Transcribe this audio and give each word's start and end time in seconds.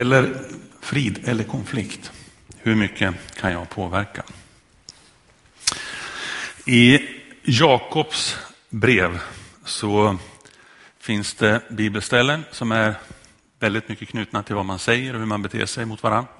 Eller 0.00 0.34
frid 0.80 1.28
eller 1.28 1.44
konflikt. 1.44 2.12
Hur 2.58 2.74
mycket 2.74 3.14
kan 3.36 3.52
jag 3.52 3.70
påverka? 3.70 4.22
I 6.66 6.98
Jakobs 7.42 8.38
brev 8.68 9.20
så 9.64 10.18
finns 11.00 11.34
det 11.34 11.60
bibelställen 11.70 12.44
som 12.50 12.72
är 12.72 12.94
väldigt 13.58 13.88
mycket 13.88 14.08
knutna 14.08 14.42
till 14.42 14.54
vad 14.54 14.64
man 14.64 14.78
säger 14.78 15.14
och 15.14 15.18
hur 15.18 15.26
man 15.26 15.42
beter 15.42 15.66
sig 15.66 15.84
mot 15.84 16.02
varandra. 16.02 16.30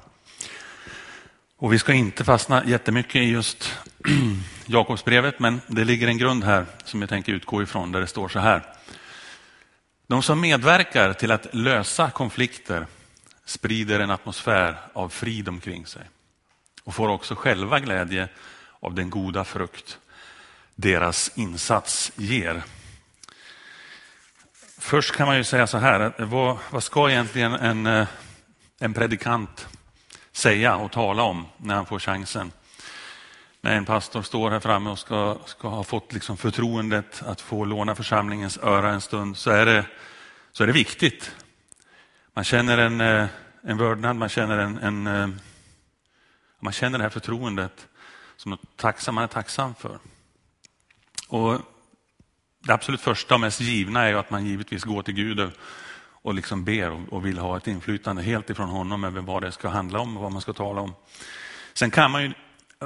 Och 1.57 1.73
vi 1.73 1.79
ska 1.79 1.93
inte 1.93 2.25
fastna 2.25 2.65
jättemycket 2.67 3.17
i 3.17 3.25
just 3.25 3.79
Jakobsbrevet, 4.67 5.39
men 5.39 5.61
det 5.67 5.85
ligger 5.85 6.09
en 6.09 6.19
grund 6.19 6.45
här 6.45 6.67
som 6.85 7.01
jag 7.01 7.09
tänker 7.09 7.33
utgå 7.33 7.63
ifrån 7.63 7.93
där 7.93 8.01
det 8.01 8.07
står 8.07 8.29
så 8.29 8.39
här. 8.39 8.63
De 10.07 10.23
som 10.23 10.41
medverkar 10.41 11.13
till 11.13 11.31
att 11.31 11.47
lösa 11.55 12.11
konflikter 12.11 12.87
sprider 13.51 14.01
en 14.01 14.11
atmosfär 14.11 14.81
av 14.93 15.09
frid 15.09 15.49
omkring 15.49 15.87
sig 15.87 16.03
och 16.85 16.95
får 16.95 17.09
också 17.09 17.35
själva 17.35 17.81
glädje 17.81 18.29
av 18.81 18.95
den 18.95 19.11
goda 19.11 19.45
frukt 19.45 19.99
deras 20.75 21.31
insats 21.35 22.13
ger. 22.17 22.63
Först 24.79 25.17
kan 25.17 25.27
man 25.27 25.37
ju 25.37 25.45
säga 25.45 25.67
så 25.67 25.79
här, 25.79 26.13
vad, 26.19 26.59
vad 26.71 26.83
ska 26.83 27.11
egentligen 27.11 27.53
en, 27.53 27.87
eh, 27.87 28.07
en 28.79 28.95
predikant 28.95 29.69
säga 30.33 30.77
och 30.77 30.93
tala 30.93 31.23
om 31.23 31.47
när 31.57 31.75
han 31.75 31.87
får 31.87 31.99
chansen? 31.99 32.53
När 33.61 33.77
en 33.77 33.85
pastor 33.85 34.23
står 34.23 34.51
här 34.51 34.61
framme 34.61 34.91
och 34.91 34.99
ska, 34.99 35.39
ska 35.47 35.69
ha 35.69 35.85
fått 35.85 36.13
liksom 36.13 36.37
förtroendet 36.37 37.23
att 37.27 37.41
få 37.41 37.65
låna 37.65 37.95
församlingens 37.95 38.59
öra 38.59 38.91
en 38.91 39.01
stund 39.01 39.37
så 39.37 39.51
är 39.51 39.67
det, 39.67 39.85
så 40.53 40.63
är 40.63 40.67
det 40.67 40.73
viktigt. 40.73 41.33
Man 42.41 42.45
känner 42.45 42.79
en, 42.79 43.01
eh, 43.01 43.27
en 43.63 43.79
vördnad, 43.79 44.17
man 44.17 44.29
känner, 44.29 44.59
en, 44.59 44.79
en, 44.79 45.07
eh, 45.07 45.29
man 46.61 46.73
känner 46.73 46.99
det 46.99 47.05
här 47.05 47.11
förtroendet 47.11 47.89
som 48.37 48.51
något 48.51 48.77
tacksam, 48.77 49.15
man 49.15 49.25
är 49.25 49.29
tacksam 49.29 49.75
för. 49.75 49.99
Och 51.29 51.61
det 52.67 52.73
absolut 52.73 53.01
första 53.01 53.35
och 53.35 53.41
mest 53.41 53.61
givna 53.61 54.05
är 54.05 54.15
att 54.15 54.31
man 54.31 54.47
givetvis 54.47 54.85
går 54.85 55.03
till 55.03 55.15
Gud 55.15 55.51
och 56.01 56.35
liksom 56.35 56.65
ber 56.65 57.15
och 57.15 57.27
vill 57.27 57.39
ha 57.39 57.57
ett 57.57 57.67
inflytande 57.67 58.23
helt 58.23 58.51
ifrån 58.51 58.69
honom 58.69 59.05
över 59.05 59.21
vad 59.21 59.43
det 59.43 59.53
ska 59.53 59.69
handla 59.69 59.99
om 59.99 60.17
och 60.17 60.23
vad 60.23 60.33
man 60.33 60.43
ska 60.43 60.53
tala 60.53 60.81
om. 60.81 60.95
Sen 61.75 61.91
kan 61.91 62.11
man 62.11 62.23
ju 62.23 62.33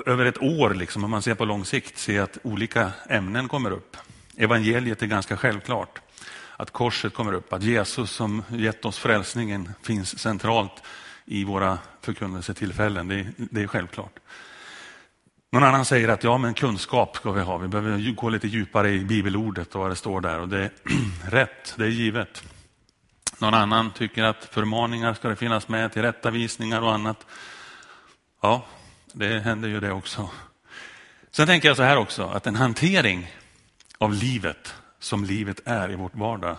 över 0.07 0.27
ett 0.27 0.42
år, 0.42 0.75
liksom, 0.75 1.05
om 1.05 1.11
man 1.11 1.23
ser 1.23 1.34
på 1.34 1.45
lång 1.45 1.64
sikt, 1.64 1.98
se 1.98 2.19
att 2.19 2.39
olika 2.42 2.92
ämnen 3.09 3.48
kommer 3.48 3.70
upp. 3.70 3.97
Evangeliet 4.36 5.03
är 5.03 5.07
ganska 5.07 5.36
självklart. 5.36 6.01
Att 6.57 6.71
korset 6.71 7.15
kommer 7.15 7.33
upp, 7.33 7.53
att 7.53 7.63
Jesus 7.63 8.11
som 8.11 8.43
gett 8.49 8.85
oss 8.85 8.99
frälsningen 8.99 9.73
finns 9.83 10.19
centralt 10.19 10.83
i 11.25 11.45
våra 11.45 11.79
förkunnelsetillfällen. 12.01 13.09
Det, 13.09 13.27
det 13.37 13.63
är 13.63 13.67
självklart. 13.67 14.19
Någon 15.53 15.65
annan 15.65 15.85
säger 15.85 16.09
att 16.09 16.25
ja, 16.25 16.39
men 16.39 16.55
kunskap 16.55 17.17
ska 17.17 17.33
vi 17.33 17.41
ha. 17.41 17.57
Vi 17.57 17.69
behöver 17.69 18.13
gå 18.15 18.29
lite 18.29 18.49
djupare 18.49 18.91
i 18.91 18.99
bibelordet 18.99 19.75
och 19.75 19.81
vad 19.81 19.91
det 19.91 19.97
står 19.97 20.21
där. 20.21 20.41
Och 20.41 20.49
det 20.49 20.59
är 20.59 20.71
rätt, 21.31 21.75
det 21.77 21.85
är 21.85 21.89
givet. 21.89 22.43
Någon 23.39 23.55
annan 23.55 23.91
tycker 23.91 24.25
att 24.25 24.45
förmaningar 24.45 25.15
ska 25.15 25.29
det 25.29 25.37
finnas 25.37 25.69
med, 25.69 25.93
tillrättavisningar 25.93 26.81
och 26.81 26.93
annat. 26.93 27.27
Ja, 28.43 28.67
det 29.13 29.41
händer 29.41 29.69
ju 29.69 29.81
det 29.81 29.93
också. 29.93 30.31
Sen 31.31 31.47
tänker 31.47 31.69
jag 31.69 31.77
så 31.77 31.83
här 31.83 31.97
också, 31.97 32.25
att 32.25 32.47
en 32.47 32.57
hantering 32.57 33.31
av 33.99 34.13
livet 34.13 34.75
som 35.05 35.25
livet 35.25 35.61
är 35.65 35.91
i 35.91 35.95
vårt 35.95 36.15
vardag, 36.15 36.57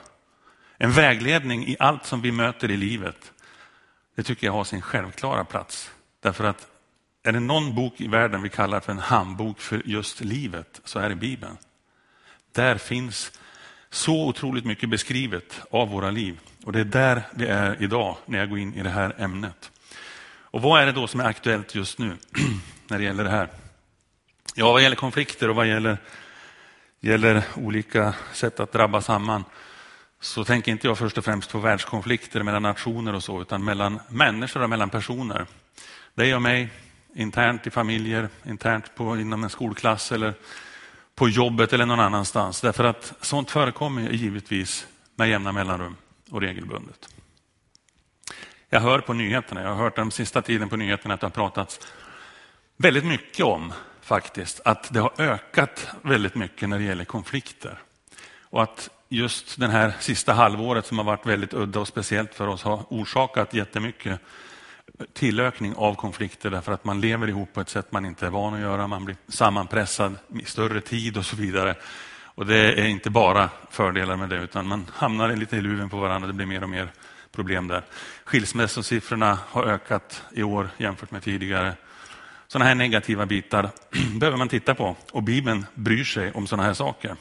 en 0.77 0.91
vägledning 0.91 1.67
i 1.67 1.75
allt 1.79 2.05
som 2.05 2.21
vi 2.21 2.31
möter 2.31 2.71
i 2.71 2.77
livet, 2.77 3.31
det 4.15 4.23
tycker 4.23 4.47
jag 4.47 4.53
har 4.53 4.63
sin 4.63 4.81
självklara 4.81 5.45
plats. 5.45 5.91
Därför 6.19 6.43
att 6.43 6.67
är 7.23 7.31
det 7.31 7.39
någon 7.39 7.75
bok 7.75 8.01
i 8.01 8.07
världen 8.07 8.41
vi 8.41 8.49
kallar 8.49 8.79
för 8.79 8.91
en 8.91 8.99
handbok 8.99 9.59
för 9.59 9.81
just 9.85 10.21
livet 10.21 10.81
så 10.83 10.99
är 10.99 11.09
det 11.09 11.15
Bibeln. 11.15 11.57
Där 12.51 12.77
finns 12.77 13.31
så 13.89 14.27
otroligt 14.27 14.65
mycket 14.65 14.89
beskrivet 14.89 15.61
av 15.71 15.89
våra 15.89 16.11
liv 16.11 16.39
och 16.63 16.71
det 16.71 16.79
är 16.79 16.85
där 16.85 17.23
vi 17.31 17.47
är 17.47 17.83
idag 17.83 18.17
när 18.25 18.39
jag 18.39 18.49
går 18.49 18.59
in 18.59 18.73
i 18.73 18.83
det 18.83 18.89
här 18.89 19.15
ämnet. 19.17 19.71
Och 20.55 20.61
vad 20.61 20.81
är 20.81 20.85
det 20.85 20.91
då 20.91 21.07
som 21.07 21.19
är 21.19 21.25
aktuellt 21.25 21.75
just 21.75 21.99
nu 21.99 22.17
när 22.87 22.97
det 22.97 23.03
gäller 23.03 23.23
det 23.23 23.29
här? 23.29 23.49
Ja, 24.55 24.71
vad 24.71 24.81
gäller 24.81 24.95
konflikter 24.95 25.49
och 25.49 25.55
vad 25.55 25.67
gäller, 25.67 25.97
gäller 27.05 27.43
olika 27.55 28.13
sätt 28.33 28.59
att 28.59 28.71
drabba 28.71 29.01
samman 29.01 29.43
så 30.19 30.43
tänker 30.43 30.71
inte 30.71 30.87
jag 30.87 30.97
först 30.97 31.17
och 31.17 31.25
främst 31.25 31.51
på 31.51 31.59
världskonflikter 31.59 32.43
mellan 32.43 32.63
nationer 32.63 33.15
och 33.15 33.23
så, 33.23 33.41
utan 33.41 33.63
mellan 33.63 33.99
människor 34.09 34.63
och 34.63 34.69
mellan 34.69 34.89
personer. 34.89 35.45
Dig 36.15 36.35
och 36.35 36.41
mig, 36.41 36.69
internt 37.15 37.67
i 37.67 37.71
familjer, 37.71 38.29
internt 38.45 38.95
på, 38.95 39.17
inom 39.17 39.43
en 39.43 39.49
skolklass 39.49 40.11
eller 40.11 40.33
på 41.15 41.29
jobbet 41.29 41.73
eller 41.73 41.85
någon 41.85 41.99
annanstans. 41.99 42.61
Därför 42.61 42.83
att 42.83 43.13
sånt 43.21 43.51
förekommer 43.51 44.09
givetvis 44.09 44.87
med 45.15 45.29
jämna 45.29 45.51
mellanrum 45.51 45.95
och 46.29 46.41
regelbundet. 46.41 47.09
Jag 48.69 48.81
hör 48.81 48.99
på 48.99 49.13
nyheterna, 49.13 49.61
jag 49.61 49.69
har 49.69 49.75
hört 49.75 49.95
den 49.95 50.11
sista 50.11 50.41
tiden 50.41 50.69
på 50.69 50.77
nyheterna 50.77 51.13
att 51.13 51.19
det 51.19 51.27
har 51.27 51.31
pratats 51.31 51.79
väldigt 52.77 53.05
mycket 53.05 53.45
om 53.45 53.73
faktiskt 54.05 54.61
att 54.65 54.93
det 54.93 54.99
har 54.99 55.11
ökat 55.17 55.87
väldigt 56.01 56.35
mycket 56.35 56.69
när 56.69 56.77
det 56.77 56.83
gäller 56.83 57.05
konflikter. 57.05 57.79
Och 58.41 58.63
att 58.63 58.89
just 59.09 59.59
den 59.59 59.69
här 59.69 59.93
sista 59.99 60.33
halvåret 60.33 60.85
som 60.85 60.97
har 60.97 61.05
varit 61.05 61.25
väldigt 61.25 61.53
udda 61.53 61.79
och 61.79 61.87
speciellt 61.87 62.35
för 62.35 62.47
oss 62.47 62.63
har 62.63 62.85
orsakat 62.89 63.53
jättemycket 63.53 64.19
tillökning 65.13 65.75
av 65.75 65.95
konflikter 65.95 66.49
därför 66.49 66.71
att 66.71 66.85
man 66.85 67.01
lever 67.01 67.27
ihop 67.27 67.53
på 67.53 67.61
ett 67.61 67.69
sätt 67.69 67.91
man 67.91 68.05
inte 68.05 68.25
är 68.25 68.29
van 68.29 68.53
att 68.53 68.59
göra. 68.59 68.87
Man 68.87 69.05
blir 69.05 69.17
sammanpressad 69.27 70.15
i 70.39 70.45
större 70.45 70.81
tid 70.81 71.17
och 71.17 71.25
så 71.25 71.35
vidare. 71.35 71.75
Och 72.23 72.45
det 72.45 72.81
är 72.81 72.85
inte 72.85 73.09
bara 73.09 73.49
fördelar 73.71 74.15
med 74.15 74.29
det 74.29 74.37
utan 74.37 74.67
man 74.67 74.85
hamnar 74.93 75.35
lite 75.35 75.57
i 75.57 75.61
luven 75.61 75.89
på 75.89 75.97
varandra. 75.97 76.27
Det 76.27 76.33
blir 76.33 76.45
mer 76.45 76.63
och 76.63 76.69
mer 76.69 76.91
problem 77.31 77.67
där. 77.67 77.83
Skilsmässosiffrorna 78.25 79.37
har 79.49 79.63
ökat 79.63 80.23
i 80.31 80.43
år 80.43 80.69
jämfört 80.77 81.11
med 81.11 81.23
tidigare. 81.23 81.75
Sådana 82.47 82.65
här 82.65 82.75
negativa 82.75 83.25
bitar 83.25 83.69
behöver 84.19 84.37
man 84.37 84.49
titta 84.49 84.75
på 84.75 84.95
och 85.11 85.23
Bibeln 85.23 85.65
bryr 85.73 86.03
sig 86.03 86.31
om 86.31 86.47
sådana 86.47 86.63
här 86.63 86.73
saker. 86.73 87.15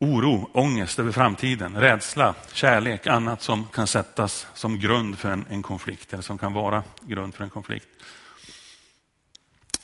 Oro, 0.00 0.50
ångest 0.52 0.98
över 0.98 1.12
framtiden, 1.12 1.76
rädsla, 1.76 2.34
kärlek, 2.52 3.06
annat 3.06 3.42
som 3.42 3.66
kan 3.66 3.86
sättas 3.86 4.46
som 4.54 4.78
grund 4.78 5.18
för 5.18 5.30
en, 5.30 5.44
en 5.50 5.62
konflikt 5.62 6.12
eller 6.12 6.22
som 6.22 6.38
kan 6.38 6.52
vara 6.52 6.82
grund 7.00 7.34
för 7.34 7.44
en 7.44 7.50
konflikt. 7.50 7.88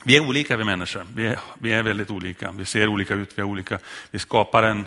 Vi 0.05 0.17
är 0.17 0.27
olika 0.27 0.57
vi 0.57 0.63
människor. 0.63 1.05
Vi 1.15 1.27
är, 1.27 1.39
vi 1.59 1.73
är 1.73 1.83
väldigt 1.83 2.11
olika. 2.11 2.51
Vi 2.51 2.65
ser 2.65 2.87
olika 2.87 3.13
ut. 3.13 3.37
Vi, 3.37 3.41
är 3.41 3.45
olika. 3.45 3.79
vi 4.11 4.19
skapar 4.19 4.63
en, 4.63 4.85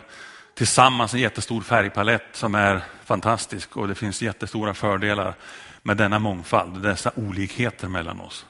tillsammans 0.54 1.14
en 1.14 1.20
jättestor 1.20 1.60
färgpalett 1.60 2.26
som 2.32 2.54
är 2.54 2.82
fantastisk 3.04 3.76
och 3.76 3.88
det 3.88 3.94
finns 3.94 4.22
jättestora 4.22 4.74
fördelar 4.74 5.34
med 5.82 5.96
denna 5.96 6.18
mångfald, 6.18 6.82
dessa 6.82 7.12
olikheter 7.14 7.88
mellan 7.88 8.20
oss. 8.20 8.46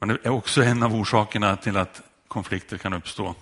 Men 0.00 0.08
det 0.08 0.18
är 0.22 0.30
också 0.30 0.62
en 0.62 0.82
av 0.82 0.94
orsakerna 0.94 1.56
till 1.56 1.76
att 1.76 2.02
konflikter 2.28 2.78
kan 2.78 2.92
uppstå. 2.92 3.34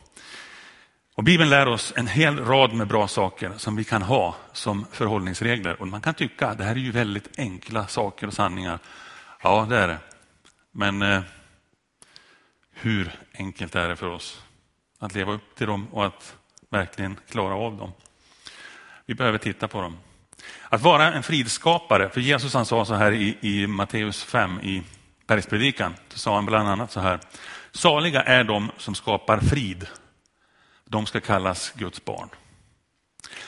Och 1.14 1.24
Bibeln 1.24 1.50
lär 1.50 1.68
oss 1.68 1.92
en 1.96 2.06
hel 2.06 2.44
rad 2.44 2.72
med 2.72 2.86
bra 2.86 3.08
saker 3.08 3.52
som 3.56 3.76
vi 3.76 3.84
kan 3.84 4.02
ha 4.02 4.36
som 4.52 4.86
förhållningsregler. 4.92 5.80
Och 5.80 5.88
man 5.88 6.00
kan 6.00 6.14
tycka 6.14 6.46
att 6.46 6.58
det 6.58 6.64
här 6.64 6.70
är 6.72 6.80
ju 6.80 6.90
väldigt 6.90 7.38
enkla 7.38 7.86
saker 7.86 8.26
och 8.26 8.34
sanningar. 8.34 8.78
Ja, 9.42 9.66
det 9.70 9.76
är 9.76 9.88
det. 9.88 9.98
Men 10.72 11.02
eh, 11.02 11.20
hur 12.72 13.12
enkelt 13.34 13.74
är 13.74 13.88
det 13.88 13.96
för 13.96 14.10
oss 14.10 14.42
att 14.98 15.14
leva 15.14 15.32
upp 15.32 15.54
till 15.54 15.66
dem 15.66 15.88
och 15.92 16.06
att 16.06 16.34
verkligen 16.70 17.16
klara 17.30 17.54
av 17.54 17.76
dem? 17.76 17.92
Vi 19.06 19.14
behöver 19.14 19.38
titta 19.38 19.68
på 19.68 19.82
dem. 19.82 19.96
Att 20.68 20.82
vara 20.82 21.12
en 21.12 21.22
fridskapare, 21.22 22.08
för 22.08 22.20
Jesus 22.20 22.54
han 22.54 22.66
sa 22.66 22.84
så 22.84 22.94
här 22.94 23.12
i, 23.12 23.36
i 23.40 23.66
Matteus 23.66 24.24
5 24.24 24.60
i 24.60 24.82
bergspredikan, 25.28 25.94
så 26.08 26.18
sa 26.18 26.34
han 26.34 26.46
bland 26.46 26.68
annat 26.68 26.92
så 26.92 27.00
här. 27.00 27.20
Saliga 27.72 28.22
är 28.22 28.44
de 28.44 28.70
som 28.78 28.94
skapar 28.94 29.40
frid 29.40 29.86
de 30.84 31.06
ska 31.06 31.20
kallas 31.20 31.72
Guds 31.74 32.04
barn. 32.04 32.28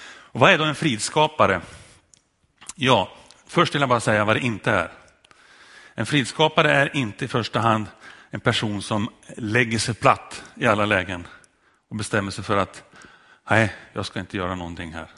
Och 0.04 0.40
vad 0.40 0.50
är 0.50 0.58
då 0.58 0.64
en 0.64 0.74
fridskapare? 0.74 1.60
Ja, 2.74 3.12
först 3.46 3.74
vill 3.74 3.80
jag 3.80 3.88
bara 3.88 4.00
säga 4.00 4.24
vad 4.24 4.36
det 4.36 4.40
inte 4.40 4.70
är. 4.70 4.90
En 5.94 6.06
fridskapare 6.06 6.72
är 6.72 6.96
inte 6.96 7.24
i 7.24 7.28
första 7.28 7.60
hand 7.60 7.86
en 8.30 8.40
person 8.40 8.82
som 8.82 9.08
lägger 9.36 9.78
sig 9.78 9.94
platt 9.94 10.44
i 10.54 10.66
alla 10.66 10.86
lägen 10.86 11.26
och 11.90 11.96
bestämmer 11.96 12.30
sig 12.30 12.44
för 12.44 12.56
att 12.56 12.84
nej, 13.50 13.74
jag 13.92 14.06
ska 14.06 14.20
inte 14.20 14.36
göra 14.36 14.54
någonting 14.54 14.92
här. 14.92 15.10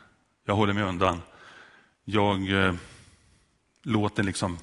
Jag 0.46 0.54
håller 0.54 0.72
mig 0.72 0.82
undan. 0.82 1.22
Jag 2.04 2.66
eh, 2.66 2.74
låter 3.82 4.22
liksom 4.22 4.58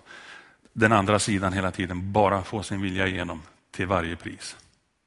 den 0.79 0.91
andra 0.91 1.19
sidan 1.19 1.53
hela 1.53 1.71
tiden 1.71 2.11
bara 2.11 2.43
få 2.43 2.63
sin 2.63 2.81
vilja 2.81 3.07
igenom 3.07 3.41
till 3.71 3.87
varje 3.87 4.15
pris. 4.15 4.57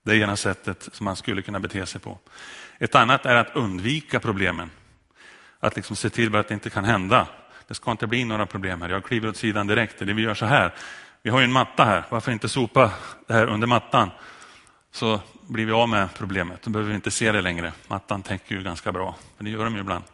Det 0.05 0.13
är 0.13 0.23
ena 0.23 0.37
sättet 0.37 0.89
som 0.93 1.05
man 1.05 1.17
skulle 1.17 1.43
kunna 1.43 1.61
bete 1.61 1.87
sig 1.87 2.01
på. 2.01 2.19
Ett 2.79 2.95
annat 2.95 3.27
är 3.27 3.35
att 3.35 3.57
undvika 3.57 4.21
problemen. 4.21 4.71
Att 5.61 5.77
liksom 5.77 5.97
se 5.97 6.11
till 6.11 6.37
att 6.37 6.49
det 6.49 6.55
inte 6.55 6.71
kan 6.71 6.85
hända. 6.85 7.27
Det 7.69 7.75
ska 7.75 7.91
inte 7.91 8.07
bli 8.07 8.25
några 8.25 8.47
problem 8.47 8.83
här. 8.83 8.89
Jag 8.89 9.05
kliver 9.05 9.29
åt 9.29 9.37
sidan 9.37 9.67
direkt. 9.67 10.03
Eller 10.03 10.15
vi 10.15 10.23
gör 10.23 10.35
så 10.35 10.47
här. 10.47 10.75
Vi 11.23 11.31
har 11.31 11.41
ju 11.41 11.45
en 11.45 11.53
matta 11.53 11.85
här. 11.85 12.05
Varför 12.09 12.33
inte 12.33 12.49
sopa 12.49 12.93
det 13.27 13.35
här 13.35 13.47
under 13.47 13.67
mattan? 13.67 14.11
Så 14.93 15.21
blir 15.41 15.67
vi 15.67 15.73
av 15.73 15.89
med 15.89 16.09
problemet. 16.15 16.63
Då 16.63 16.71
behöver 16.71 16.89
vi 16.89 16.95
inte 16.95 17.11
se 17.11 17.33
det 17.33 17.41
längre. 17.41 17.73
Mattan 17.89 18.23
täcker 18.23 18.55
ju 18.55 18.63
ganska 18.63 18.93
bra. 18.93 19.15
Men 19.37 19.45
det 19.45 19.51
gör 19.51 19.65
de 19.65 19.75
ju 19.75 19.81
ibland. 19.81 20.05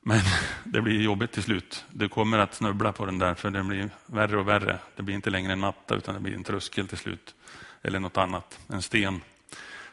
Men 0.00 0.20
det 0.64 0.82
blir 0.82 1.02
jobbigt 1.02 1.32
till 1.32 1.42
slut. 1.42 1.84
Du 1.90 2.08
kommer 2.08 2.38
att 2.38 2.54
snubbla 2.54 2.92
på 2.92 3.06
den 3.06 3.18
där 3.18 3.34
för 3.34 3.50
den 3.50 3.68
blir 3.68 3.90
värre 4.06 4.38
och 4.38 4.48
värre. 4.48 4.78
Det 4.96 5.02
blir 5.02 5.14
inte 5.14 5.30
längre 5.30 5.52
en 5.52 5.60
matta 5.60 5.94
utan 5.94 6.14
det 6.14 6.20
blir 6.20 6.34
en 6.34 6.44
tröskel 6.44 6.88
till 6.88 6.98
slut. 6.98 7.34
Eller 7.82 8.00
något 8.00 8.16
annat, 8.16 8.58
en 8.68 8.82
sten 8.82 9.20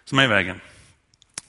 som 0.03 0.19
är 0.19 0.23
i 0.23 0.27
vägen. 0.27 0.61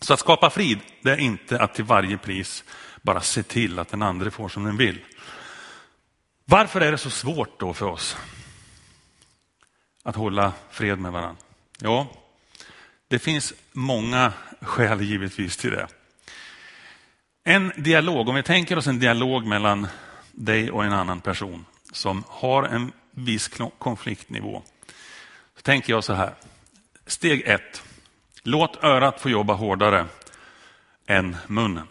Så 0.00 0.12
att 0.12 0.20
skapa 0.20 0.50
frid, 0.50 0.78
det 1.02 1.10
är 1.10 1.16
inte 1.16 1.60
att 1.60 1.74
till 1.74 1.84
varje 1.84 2.18
pris 2.18 2.64
bara 3.02 3.20
se 3.20 3.42
till 3.42 3.78
att 3.78 3.88
den 3.88 4.02
andra 4.02 4.30
får 4.30 4.48
som 4.48 4.64
den 4.64 4.76
vill. 4.76 5.00
Varför 6.44 6.80
är 6.80 6.92
det 6.92 6.98
så 6.98 7.10
svårt 7.10 7.60
då 7.60 7.74
för 7.74 7.86
oss 7.86 8.16
att 10.02 10.16
hålla 10.16 10.52
fred 10.70 10.98
med 10.98 11.12
varandra? 11.12 11.42
Ja, 11.80 12.08
det 13.08 13.18
finns 13.18 13.52
många 13.72 14.32
skäl 14.60 15.00
givetvis 15.00 15.56
till 15.56 15.70
det. 15.70 15.86
En 17.48 17.72
dialog, 17.76 18.28
om 18.28 18.34
vi 18.34 18.42
tänker 18.42 18.78
oss 18.78 18.86
en 18.86 18.98
dialog 18.98 19.46
mellan 19.46 19.86
dig 20.32 20.70
och 20.70 20.84
en 20.84 20.92
annan 20.92 21.20
person 21.20 21.64
som 21.92 22.24
har 22.28 22.62
en 22.62 22.92
viss 23.10 23.50
konfliktnivå. 23.78 24.62
Så 25.56 25.62
tänker 25.62 25.92
jag 25.92 26.04
så 26.04 26.12
här. 26.12 26.34
Steg 27.06 27.42
ett. 27.46 27.82
Låt 28.42 28.84
örat 28.84 29.20
få 29.20 29.30
jobba 29.30 29.54
hårdare 29.54 30.06
än 31.06 31.36
munnen. 31.46 31.86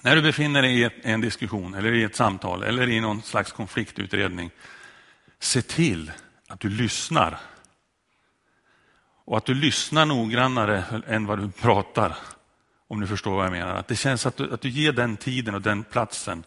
När 0.00 0.16
du 0.16 0.22
befinner 0.22 0.62
dig 0.62 0.80
i 0.80 0.90
en 1.02 1.20
diskussion 1.20 1.74
eller 1.74 1.92
i 1.92 2.02
ett 2.02 2.16
samtal 2.16 2.62
eller 2.62 2.88
i 2.88 3.00
någon 3.00 3.22
slags 3.22 3.52
konfliktutredning, 3.52 4.50
se 5.38 5.62
till 5.62 6.12
att 6.48 6.60
du 6.60 6.68
lyssnar. 6.68 7.38
Och 9.24 9.36
att 9.36 9.46
du 9.46 9.54
lyssnar 9.54 10.06
noggrannare 10.06 10.84
än 11.06 11.26
vad 11.26 11.38
du 11.38 11.50
pratar. 11.50 12.16
Om 12.90 13.00
ni 13.00 13.06
förstår 13.06 13.36
vad 13.36 13.44
jag 13.44 13.52
menar. 13.52 13.74
Att 13.74 13.88
det 13.88 13.96
känns 13.96 14.26
att 14.26 14.36
du, 14.36 14.54
att 14.54 14.60
du 14.60 14.68
ger 14.68 14.92
den 14.92 15.16
tiden 15.16 15.54
och 15.54 15.62
den 15.62 15.84
platsen 15.84 16.44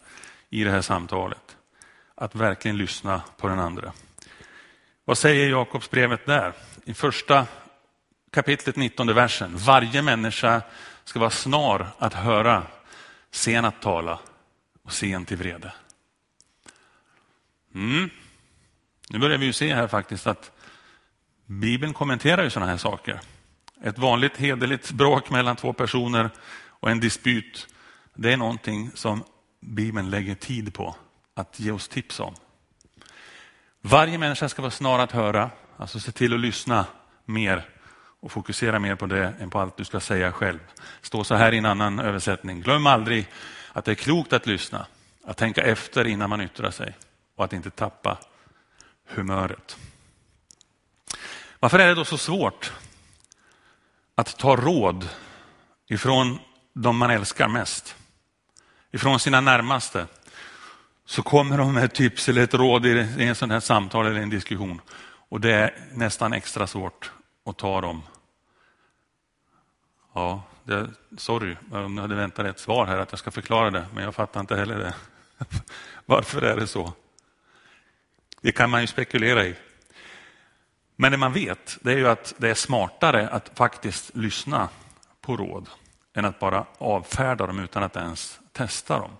i 0.50 0.64
det 0.64 0.70
här 0.70 0.80
samtalet. 0.80 1.56
Att 2.14 2.34
verkligen 2.34 2.76
lyssna 2.76 3.22
på 3.36 3.48
den 3.48 3.58
andra. 3.58 3.92
Vad 5.04 5.18
säger 5.18 5.50
Jakobsbrevet 5.50 6.26
där? 6.26 6.52
I 6.84 6.94
första 6.94 7.46
kapitlet 8.30 8.76
19 8.76 9.14
versen. 9.14 9.56
Varje 9.56 10.02
människa 10.02 10.62
ska 11.04 11.18
vara 11.18 11.30
snar 11.30 11.86
att 11.98 12.14
höra, 12.14 12.62
sen 13.30 13.64
att 13.64 13.82
tala 13.82 14.18
och 14.82 14.92
sen 14.92 15.24
till 15.24 15.36
vrede. 15.36 15.72
Mm. 17.74 18.10
Nu 19.08 19.18
börjar 19.18 19.38
vi 19.38 19.46
ju 19.46 19.52
se 19.52 19.74
här 19.74 19.88
faktiskt 19.88 20.26
att 20.26 20.50
Bibeln 21.46 21.94
kommenterar 21.94 22.42
ju 22.42 22.50
sådana 22.50 22.70
här 22.70 22.78
saker. 22.78 23.20
Ett 23.84 23.98
vanligt 23.98 24.36
hederligt 24.36 24.90
bråk 24.90 25.30
mellan 25.30 25.56
två 25.56 25.72
personer 25.72 26.30
och 26.68 26.90
en 26.90 27.00
dispyt, 27.00 27.66
det 28.14 28.32
är 28.32 28.36
någonting 28.36 28.90
som 28.94 29.24
Bibeln 29.60 30.10
lägger 30.10 30.34
tid 30.34 30.74
på 30.74 30.96
att 31.34 31.60
ge 31.60 31.70
oss 31.70 31.88
tips 31.88 32.20
om. 32.20 32.34
Varje 33.80 34.18
människa 34.18 34.48
ska 34.48 34.62
vara 34.62 34.70
snar 34.70 34.98
att 34.98 35.12
höra, 35.12 35.50
alltså 35.76 36.00
se 36.00 36.12
till 36.12 36.34
att 36.34 36.40
lyssna 36.40 36.86
mer 37.24 37.68
och 38.20 38.32
fokusera 38.32 38.78
mer 38.78 38.94
på 38.94 39.06
det 39.06 39.34
än 39.40 39.50
på 39.50 39.60
allt 39.60 39.76
du 39.76 39.84
ska 39.84 40.00
säga 40.00 40.32
själv. 40.32 40.58
Står 41.00 41.24
så 41.24 41.34
här 41.34 41.52
i 41.54 41.58
en 41.58 41.66
annan 41.66 41.98
översättning. 41.98 42.60
Glöm 42.60 42.86
aldrig 42.86 43.28
att 43.72 43.84
det 43.84 43.90
är 43.90 43.94
klokt 43.94 44.32
att 44.32 44.46
lyssna, 44.46 44.86
att 45.24 45.36
tänka 45.36 45.62
efter 45.62 46.06
innan 46.06 46.30
man 46.30 46.40
yttrar 46.40 46.70
sig 46.70 46.96
och 47.36 47.44
att 47.44 47.52
inte 47.52 47.70
tappa 47.70 48.18
humöret. 49.08 49.76
Varför 51.60 51.78
är 51.78 51.86
det 51.86 51.94
då 51.94 52.04
så 52.04 52.18
svårt 52.18 52.72
att 54.14 54.38
ta 54.38 54.56
råd 54.56 55.08
ifrån 55.88 56.38
de 56.72 56.96
man 56.96 57.10
älskar 57.10 57.48
mest? 57.48 57.96
Ifrån 58.92 59.20
sina 59.20 59.40
närmaste? 59.40 60.06
Så 61.06 61.22
kommer 61.22 61.58
de 61.58 61.74
med 61.74 61.94
tips 61.94 62.28
eller 62.28 62.42
ett 62.42 62.54
råd 62.54 62.86
i 62.86 63.08
en 63.18 63.34
sån 63.34 63.50
här 63.50 63.60
samtal 63.60 64.06
eller 64.06 64.20
en 64.20 64.30
diskussion. 64.30 64.80
Och 65.28 65.40
det 65.40 65.52
är 65.52 65.74
nästan 65.94 66.32
extra 66.32 66.66
svårt 66.66 67.12
att 67.46 67.56
ta 67.56 67.80
dem. 67.80 68.02
Ja, 70.14 70.42
det, 70.64 70.90
sorry 71.16 71.56
om 71.70 71.96
jag 71.96 72.02
hade 72.02 72.14
väntat 72.14 72.46
ett 72.46 72.58
svar 72.58 72.86
här 72.86 72.98
att 72.98 73.12
jag 73.12 73.18
ska 73.18 73.30
förklara 73.30 73.70
det, 73.70 73.86
men 73.94 74.04
jag 74.04 74.14
fattar 74.14 74.40
inte 74.40 74.56
heller 74.56 74.78
det. 74.78 74.94
Varför 76.06 76.42
är 76.42 76.56
det 76.56 76.66
så? 76.66 76.92
Det 78.40 78.52
kan 78.52 78.70
man 78.70 78.80
ju 78.80 78.86
spekulera 78.86 79.44
i. 79.44 79.54
Men 80.96 81.12
det 81.12 81.18
man 81.18 81.32
vet 81.32 81.78
det 81.80 81.92
är 81.92 81.96
ju 81.96 82.08
att 82.08 82.34
det 82.38 82.50
är 82.50 82.54
smartare 82.54 83.28
att 83.28 83.50
faktiskt 83.54 84.16
lyssna 84.16 84.68
på 85.20 85.36
råd 85.36 85.68
än 86.14 86.24
att 86.24 86.38
bara 86.38 86.66
avfärda 86.78 87.46
dem 87.46 87.58
utan 87.58 87.82
att 87.82 87.96
ens 87.96 88.40
testa 88.52 88.98
dem. 88.98 89.10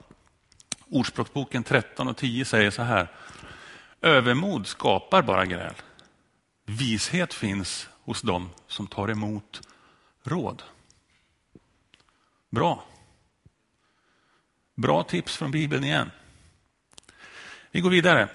Ordspråksboken 0.89 1.65
13 1.65 2.09
och 2.09 2.17
10 2.17 2.45
säger 2.45 2.71
så 2.71 2.83
här. 2.83 3.09
Övermod 4.01 4.67
skapar 4.67 5.23
bara 5.23 5.47
gräl. 5.47 5.75
Vishet 6.65 7.35
finns 7.35 7.89
hos 8.05 8.23
dem 8.23 8.51
som 8.67 8.87
tar 8.87 9.11
emot 9.11 9.69
råd. 10.23 10.63
Bra. 12.51 12.85
Bra 14.75 15.03
tips 15.03 15.37
från 15.37 15.51
Bibeln 15.51 15.85
igen. 15.85 16.11
Vi 17.71 17.81
går 17.81 17.91
vidare. 17.91 18.29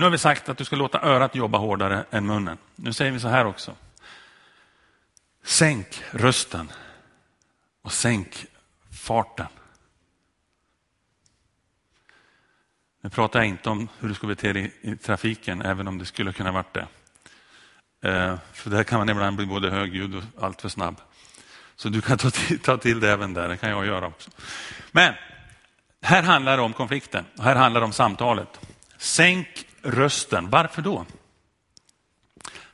Nu 0.00 0.06
har 0.06 0.10
vi 0.10 0.18
sagt 0.18 0.48
att 0.48 0.58
du 0.58 0.64
ska 0.64 0.76
låta 0.76 1.00
örat 1.00 1.34
jobba 1.34 1.58
hårdare 1.58 2.04
än 2.10 2.26
munnen. 2.26 2.58
Nu 2.76 2.92
säger 2.92 3.12
vi 3.12 3.20
så 3.20 3.28
här 3.28 3.44
också. 3.44 3.74
Sänk 5.44 6.02
rösten 6.10 6.72
och 7.82 7.92
sänk 7.92 8.46
farten. 9.06 9.46
Nu 13.00 13.10
pratar 13.10 13.38
jag 13.38 13.48
inte 13.48 13.70
om 13.70 13.88
hur 13.98 14.08
du 14.08 14.14
ska 14.14 14.26
bete 14.26 14.52
dig 14.52 14.72
i 14.80 14.96
trafiken, 14.96 15.62
även 15.62 15.88
om 15.88 15.98
det 15.98 16.04
skulle 16.04 16.32
kunna 16.32 16.52
varit 16.52 16.74
det. 16.74 16.86
Eh, 18.08 18.38
för 18.52 18.70
där 18.70 18.84
kan 18.84 18.98
man 18.98 19.08
ibland 19.08 19.36
bli 19.36 19.46
både 19.46 19.70
högljudd 19.70 20.14
och 20.14 20.44
alltför 20.44 20.68
snabb. 20.68 21.00
Så 21.76 21.88
du 21.88 22.00
kan 22.00 22.18
ta 22.18 22.30
till, 22.30 22.58
ta 22.58 22.76
till 22.76 23.00
det 23.00 23.10
även 23.10 23.34
där, 23.34 23.48
det 23.48 23.56
kan 23.56 23.70
jag 23.70 23.86
göra 23.86 24.06
också. 24.06 24.30
Men 24.92 25.14
här 26.02 26.22
handlar 26.22 26.56
det 26.56 26.62
om 26.62 26.72
konflikten, 26.72 27.24
här 27.40 27.56
handlar 27.56 27.80
det 27.80 27.84
om 27.84 27.92
samtalet. 27.92 28.60
Sänk 28.98 29.66
rösten. 29.82 30.50
Varför 30.50 30.82
då? 30.82 31.06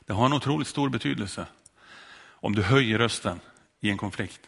Det 0.05 0.13
har 0.13 0.25
en 0.25 0.33
otroligt 0.33 0.67
stor 0.67 0.89
betydelse 0.89 1.45
om 2.25 2.55
du 2.55 2.61
höjer 2.61 2.97
rösten 2.97 3.39
i 3.79 3.89
en 3.89 3.97
konflikt. 3.97 4.39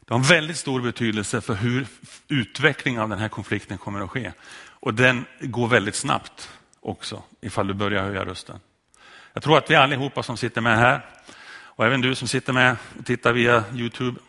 Det 0.00 0.14
har 0.14 0.18
en 0.18 0.26
väldigt 0.26 0.56
stor 0.56 0.80
betydelse 0.80 1.40
för 1.40 1.54
hur 1.54 1.86
utvecklingen 2.28 3.02
av 3.02 3.08
den 3.08 3.18
här 3.18 3.28
konflikten 3.28 3.78
kommer 3.78 4.00
att 4.00 4.10
ske. 4.10 4.32
Och 4.68 4.94
den 4.94 5.24
går 5.40 5.68
väldigt 5.68 5.94
snabbt 5.94 6.50
också 6.80 7.22
ifall 7.40 7.66
du 7.66 7.74
börjar 7.74 8.02
höja 8.02 8.24
rösten. 8.24 8.60
Jag 9.32 9.42
tror 9.42 9.58
att 9.58 9.70
vi 9.70 9.74
allihopa 9.74 10.22
som 10.22 10.36
sitter 10.36 10.60
med 10.60 10.78
här 10.78 11.06
och 11.74 11.86
även 11.86 12.00
du 12.00 12.14
som 12.14 12.28
sitter 12.28 12.52
med 12.52 12.76
och 12.98 13.06
tittar 13.06 13.32
via 13.32 13.64
Youtube 13.74 14.20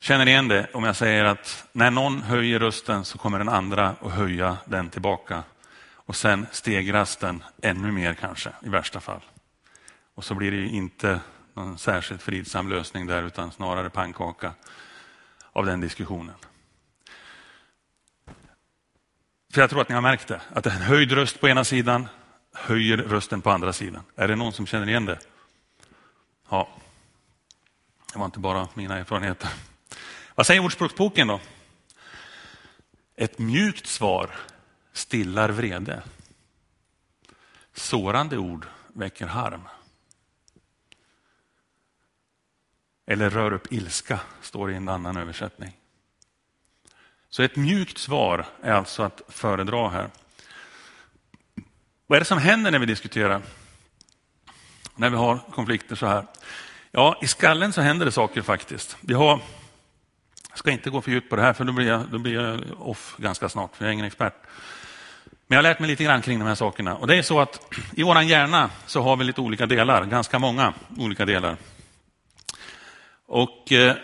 känner 0.00 0.28
igen 0.28 0.48
det 0.48 0.66
om 0.72 0.84
jag 0.84 0.96
säger 0.96 1.24
att 1.24 1.66
när 1.72 1.90
någon 1.90 2.22
höjer 2.22 2.58
rösten 2.58 3.04
så 3.04 3.18
kommer 3.18 3.38
den 3.38 3.48
andra 3.48 3.88
att 3.88 4.12
höja 4.12 4.56
den 4.64 4.90
tillbaka. 4.90 5.42
Och 6.12 6.16
sen 6.16 6.46
stegras 6.50 7.16
den 7.16 7.44
ännu 7.62 7.92
mer 7.92 8.14
kanske, 8.14 8.52
i 8.62 8.68
värsta 8.68 9.00
fall. 9.00 9.20
Och 10.14 10.24
så 10.24 10.34
blir 10.34 10.50
det 10.50 10.66
inte 10.66 11.20
någon 11.54 11.78
särskilt 11.78 12.22
fridsam 12.22 12.68
lösning 12.68 13.06
där, 13.06 13.22
utan 13.22 13.52
snarare 13.52 13.90
pannkaka 13.90 14.54
av 15.52 15.66
den 15.66 15.80
diskussionen. 15.80 16.34
För 19.52 19.60
jag 19.60 19.70
tror 19.70 19.80
att 19.80 19.88
ni 19.88 19.94
har 19.94 20.02
märkt 20.02 20.28
det, 20.28 20.40
att 20.52 20.66
en 20.66 20.72
höjd 20.72 21.12
röst 21.12 21.40
på 21.40 21.48
ena 21.48 21.64
sidan 21.64 22.08
höjer 22.52 22.96
rösten 22.96 23.42
på 23.42 23.50
andra 23.50 23.72
sidan. 23.72 24.02
Är 24.16 24.28
det 24.28 24.36
någon 24.36 24.52
som 24.52 24.66
känner 24.66 24.88
igen 24.88 25.04
det? 25.04 25.18
Ja, 26.48 26.68
det 28.12 28.18
var 28.18 28.26
inte 28.26 28.38
bara 28.38 28.68
mina 28.74 28.98
erfarenheter. 28.98 29.50
Vad 30.34 30.46
säger 30.46 30.64
Ordspråksboken 30.64 31.28
då? 31.28 31.40
Ett 33.16 33.38
mjukt 33.38 33.86
svar 33.86 34.30
stillar 34.92 35.48
vrede. 35.48 36.02
Sårande 37.74 38.38
ord 38.38 38.66
väcker 38.92 39.26
harm. 39.26 39.68
Eller 43.06 43.30
rör 43.30 43.52
upp 43.52 43.72
ilska, 43.72 44.20
står 44.40 44.66
det 44.66 44.72
i 44.72 44.76
en 44.76 44.88
annan 44.88 45.16
översättning. 45.16 45.76
Så 47.28 47.42
ett 47.42 47.56
mjukt 47.56 47.98
svar 47.98 48.46
är 48.62 48.72
alltså 48.72 49.02
att 49.02 49.22
föredra 49.28 49.88
här. 49.88 50.10
Vad 52.06 52.16
är 52.16 52.20
det 52.20 52.24
som 52.24 52.38
händer 52.38 52.70
när 52.70 52.78
vi 52.78 52.86
diskuterar? 52.86 53.42
När 54.96 55.10
vi 55.10 55.16
har 55.16 55.38
konflikter 55.38 55.96
så 55.96 56.06
här? 56.06 56.26
Ja, 56.90 57.18
i 57.22 57.26
skallen 57.26 57.72
så 57.72 57.80
händer 57.80 58.06
det 58.06 58.12
saker 58.12 58.42
faktiskt. 58.42 58.96
Vi 59.00 59.14
har 59.14 59.40
Jag 60.48 60.58
ska 60.58 60.70
inte 60.70 60.90
gå 60.90 61.02
för 61.02 61.10
djupt 61.10 61.30
på 61.30 61.36
det 61.36 61.42
här 61.42 61.52
för 61.52 61.64
då 61.64 61.72
blir, 61.72 61.86
jag, 61.86 62.08
då 62.08 62.18
blir 62.18 62.34
jag 62.34 62.80
off 62.80 63.16
ganska 63.18 63.48
snart, 63.48 63.76
för 63.76 63.84
jag 63.84 63.88
är 63.88 63.92
ingen 63.92 64.06
expert. 64.06 64.34
Men 65.46 65.56
jag 65.56 65.58
har 65.58 65.62
lärt 65.70 65.78
mig 65.78 65.88
lite 65.88 66.04
grann 66.04 66.22
kring 66.22 66.38
de 66.38 66.48
här 66.48 66.54
sakerna. 66.54 66.94
Och 66.94 67.06
det 67.06 67.16
är 67.16 67.22
så 67.22 67.40
att 67.40 67.60
i 67.94 68.02
vår 68.02 68.22
hjärna 68.22 68.70
så 68.86 69.02
har 69.02 69.16
vi 69.16 69.24
lite 69.24 69.40
olika 69.40 69.66
delar, 69.66 70.04
ganska 70.04 70.38
många 70.38 70.74
olika 70.96 71.24
delar. 71.24 71.56
Och 73.26 73.72
eh, 73.72 73.96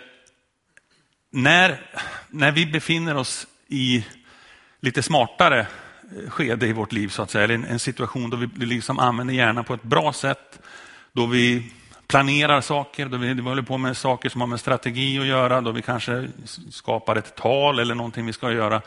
när, 1.31 1.81
när 2.29 2.53
vi 2.53 2.67
befinner 2.67 3.17
oss 3.17 3.47
i 3.69 4.05
lite 4.81 5.03
smartare 5.03 5.61
eh, 5.61 6.31
skede 6.31 6.67
i 6.67 6.73
vårt 6.73 6.93
liv, 6.93 7.09
så 7.09 7.23
att 7.23 7.31
säga, 7.31 7.45
eller 7.45 7.55
en, 7.55 7.65
en 7.65 7.79
situation 7.79 8.31
då 8.31 8.37
vi 8.37 8.67
liksom 8.67 8.99
använder 8.99 9.35
hjärnan 9.35 9.65
på 9.65 9.75
ett 9.75 9.83
bra 9.83 10.13
sätt, 10.13 10.59
då 11.13 11.27
vi 11.27 11.73
planerar 12.09 12.61
saker, 12.61 13.07
då 13.07 13.17
vi, 13.17 13.41
håller 13.41 13.63
på 13.63 13.79
med 13.79 13.97
saker 13.97 14.29
som 14.29 14.41
har 14.41 14.49
med 14.49 14.61
strategi 14.61 15.19
att 15.19 15.27
göra, 15.27 15.61
då 15.61 15.73
vi 15.73 15.83
kanske 15.83 16.29
skapar 16.71 17.17
ett 17.17 17.35
tal 17.37 17.79
eller 17.79 17.95
någonting 17.95 18.27
vi 18.27 18.33
ska 18.33 18.53
göra. 18.53 18.83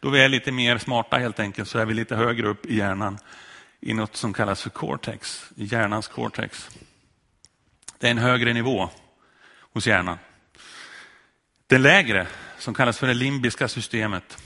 Då 0.00 0.10
vi 0.10 0.20
är 0.20 0.28
lite 0.28 0.52
mer 0.52 0.78
smarta 0.78 1.16
helt 1.16 1.40
enkelt, 1.40 1.68
så 1.68 1.78
är 1.78 1.86
vi 1.86 1.94
lite 1.94 2.16
högre 2.16 2.48
upp 2.48 2.66
i 2.66 2.76
hjärnan 2.76 3.18
i 3.80 3.94
något 3.94 4.16
som 4.16 4.32
kallas 4.32 4.62
för 4.62 4.70
cortex, 4.70 5.50
hjärnans 5.54 6.08
cortex. 6.08 6.68
Det 7.98 8.06
är 8.06 8.10
en 8.10 8.18
högre 8.18 8.52
nivå 8.52 8.90
hos 9.72 9.86
hjärnan. 9.86 10.18
Den 11.66 11.82
lägre, 11.82 12.26
som 12.58 12.74
kallas 12.74 12.98
för 12.98 13.06
det 13.06 13.14
limbiska 13.14 13.68
systemet, 13.68 14.38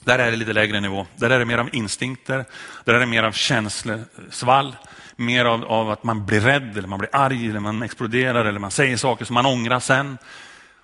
där 0.00 0.18
är 0.18 0.30
det 0.30 0.36
lite 0.36 0.52
lägre 0.52 0.80
nivå. 0.80 1.06
Där 1.16 1.30
är 1.30 1.38
det 1.38 1.44
mer 1.44 1.58
av 1.58 1.74
instinkter, 1.74 2.44
där 2.84 2.94
är 2.94 3.00
det 3.00 3.06
mer 3.06 3.22
av 3.22 3.32
känslosvall, 3.32 4.76
mer 5.16 5.44
av, 5.44 5.64
av, 5.64 5.90
att 5.90 6.04
man 6.04 6.26
blir 6.26 6.40
rädd, 6.40 6.78
eller 6.78 6.88
man 6.88 6.98
blir 6.98 7.10
arg, 7.12 7.50
eller 7.50 7.60
man 7.60 7.82
exploderar, 7.82 8.44
eller 8.44 8.60
man 8.60 8.70
säger 8.70 8.96
saker 8.96 9.24
som 9.24 9.34
man 9.34 9.46
ångrar 9.46 9.80
sen. 9.80 10.18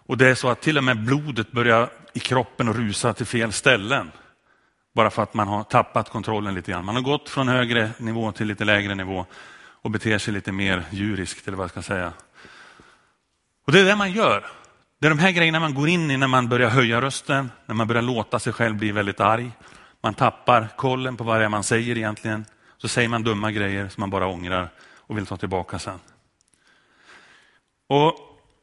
Och 0.06 0.18
det 0.18 0.28
är 0.28 0.34
så 0.34 0.48
att 0.48 0.60
till 0.60 0.78
och 0.78 0.84
med 0.84 1.04
blodet 1.04 1.52
börjar 1.52 1.90
i 2.12 2.18
kroppen 2.18 2.68
och 2.68 2.74
rusa 2.76 3.12
till 3.12 3.26
fel 3.26 3.52
ställen. 3.52 4.10
Bara 4.94 5.10
för 5.10 5.22
att 5.22 5.34
man 5.34 5.48
har 5.48 5.64
tappat 5.64 6.08
kontrollen 6.08 6.54
lite 6.54 6.70
grann. 6.70 6.84
Man 6.84 6.94
har 6.94 7.02
gått 7.02 7.28
från 7.28 7.48
högre 7.48 7.90
nivå 7.98 8.32
till 8.32 8.46
lite 8.46 8.64
lägre 8.64 8.94
nivå 8.94 9.26
och 9.82 9.90
beter 9.90 10.18
sig 10.18 10.34
lite 10.34 10.52
mer 10.52 10.84
djuriskt, 10.90 11.48
eller 11.48 11.56
vad 11.56 11.64
jag 11.64 11.70
ska 11.70 11.82
säga. 11.82 12.12
Och 13.66 13.72
det 13.72 13.80
är 13.80 13.84
det 13.84 13.96
man 13.96 14.12
gör. 14.12 14.46
Det 15.00 15.06
är 15.06 15.10
de 15.10 15.18
här 15.18 15.30
grejerna 15.30 15.60
man 15.60 15.74
går 15.74 15.88
in 15.88 16.10
i 16.10 16.16
när 16.16 16.26
man 16.26 16.48
börjar 16.48 16.70
höja 16.70 17.00
rösten, 17.00 17.50
när 17.66 17.74
man 17.74 17.86
börjar 17.86 18.02
låta 18.02 18.38
sig 18.38 18.52
själv 18.52 18.76
bli 18.76 18.92
väldigt 18.92 19.20
arg. 19.20 19.50
Man 20.00 20.14
tappar 20.14 20.68
kollen 20.76 21.16
på 21.16 21.24
vad 21.24 21.40
det 21.40 21.44
är 21.44 21.48
man 21.48 21.64
säger 21.64 21.96
egentligen. 21.96 22.44
Så 22.82 22.88
säger 22.88 23.08
man 23.08 23.22
dumma 23.22 23.50
grejer 23.50 23.88
som 23.88 24.00
man 24.00 24.10
bara 24.10 24.26
ångrar 24.26 24.70
och 24.96 25.18
vill 25.18 25.26
ta 25.26 25.36
tillbaka 25.36 25.78
sen. 25.78 25.98
Och 27.86 28.14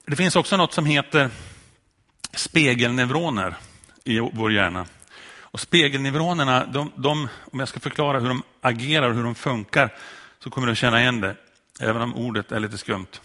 Det 0.05 0.15
finns 0.15 0.35
också 0.35 0.57
något 0.57 0.73
som 0.73 0.85
heter 0.85 1.29
spegelneuroner 2.33 3.55
i 4.03 4.19
vår 4.19 4.51
hjärna. 4.51 4.85
Och 5.41 5.59
Spegelneuronerna, 5.59 6.65
de, 6.65 6.91
de, 6.95 7.27
om 7.51 7.59
jag 7.59 7.67
ska 7.67 7.79
förklara 7.79 8.19
hur 8.19 8.27
de 8.27 8.43
agerar 8.61 9.09
och 9.09 9.15
hur 9.15 9.23
de 9.23 9.35
funkar, 9.35 9.95
så 10.39 10.49
kommer 10.49 10.67
du 10.67 10.71
att 10.71 10.77
känna 10.77 11.01
igen 11.01 11.21
det, 11.21 11.35
även 11.79 12.01
om 12.01 12.15
ordet 12.15 12.51
är 12.51 12.59
lite 12.59 12.77
skumt. 12.77 13.19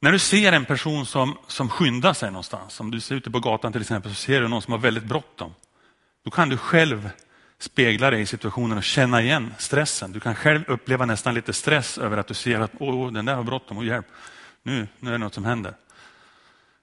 När 0.00 0.12
du 0.12 0.18
ser 0.18 0.52
en 0.52 0.64
person 0.64 1.06
som, 1.06 1.38
som 1.46 1.68
skyndar 1.68 2.12
sig 2.12 2.30
någonstans, 2.30 2.80
om 2.80 2.90
du 2.90 3.00
ser 3.00 3.14
ute 3.14 3.30
på 3.30 3.40
gatan 3.40 3.72
till 3.72 3.80
exempel, 3.80 4.14
så 4.14 4.16
ser 4.16 4.40
du 4.40 4.48
någon 4.48 4.62
som 4.62 4.72
har 4.72 4.78
väldigt 4.78 5.04
bråttom. 5.04 5.54
Då 6.24 6.30
kan 6.30 6.48
du 6.48 6.56
själv 6.56 7.10
spegla 7.58 8.10
dig 8.10 8.20
i 8.20 8.26
situationen 8.26 8.78
och 8.78 8.84
känna 8.84 9.22
igen 9.22 9.54
stressen. 9.58 10.12
Du 10.12 10.20
kan 10.20 10.34
själv 10.34 10.64
uppleva 10.66 11.06
nästan 11.06 11.34
lite 11.34 11.52
stress 11.52 11.98
över 11.98 12.16
att 12.16 12.26
du 12.26 12.34
ser 12.34 12.60
att 12.60 12.72
Åh, 12.78 13.12
den 13.12 13.24
där 13.24 13.34
har 13.34 13.42
bråttom, 13.42 13.78
och 13.78 13.84
hjälp, 13.84 14.06
nu, 14.62 14.88
nu 15.00 15.10
är 15.10 15.12
det 15.12 15.18
något 15.18 15.34
som 15.34 15.44
händer. 15.44 15.74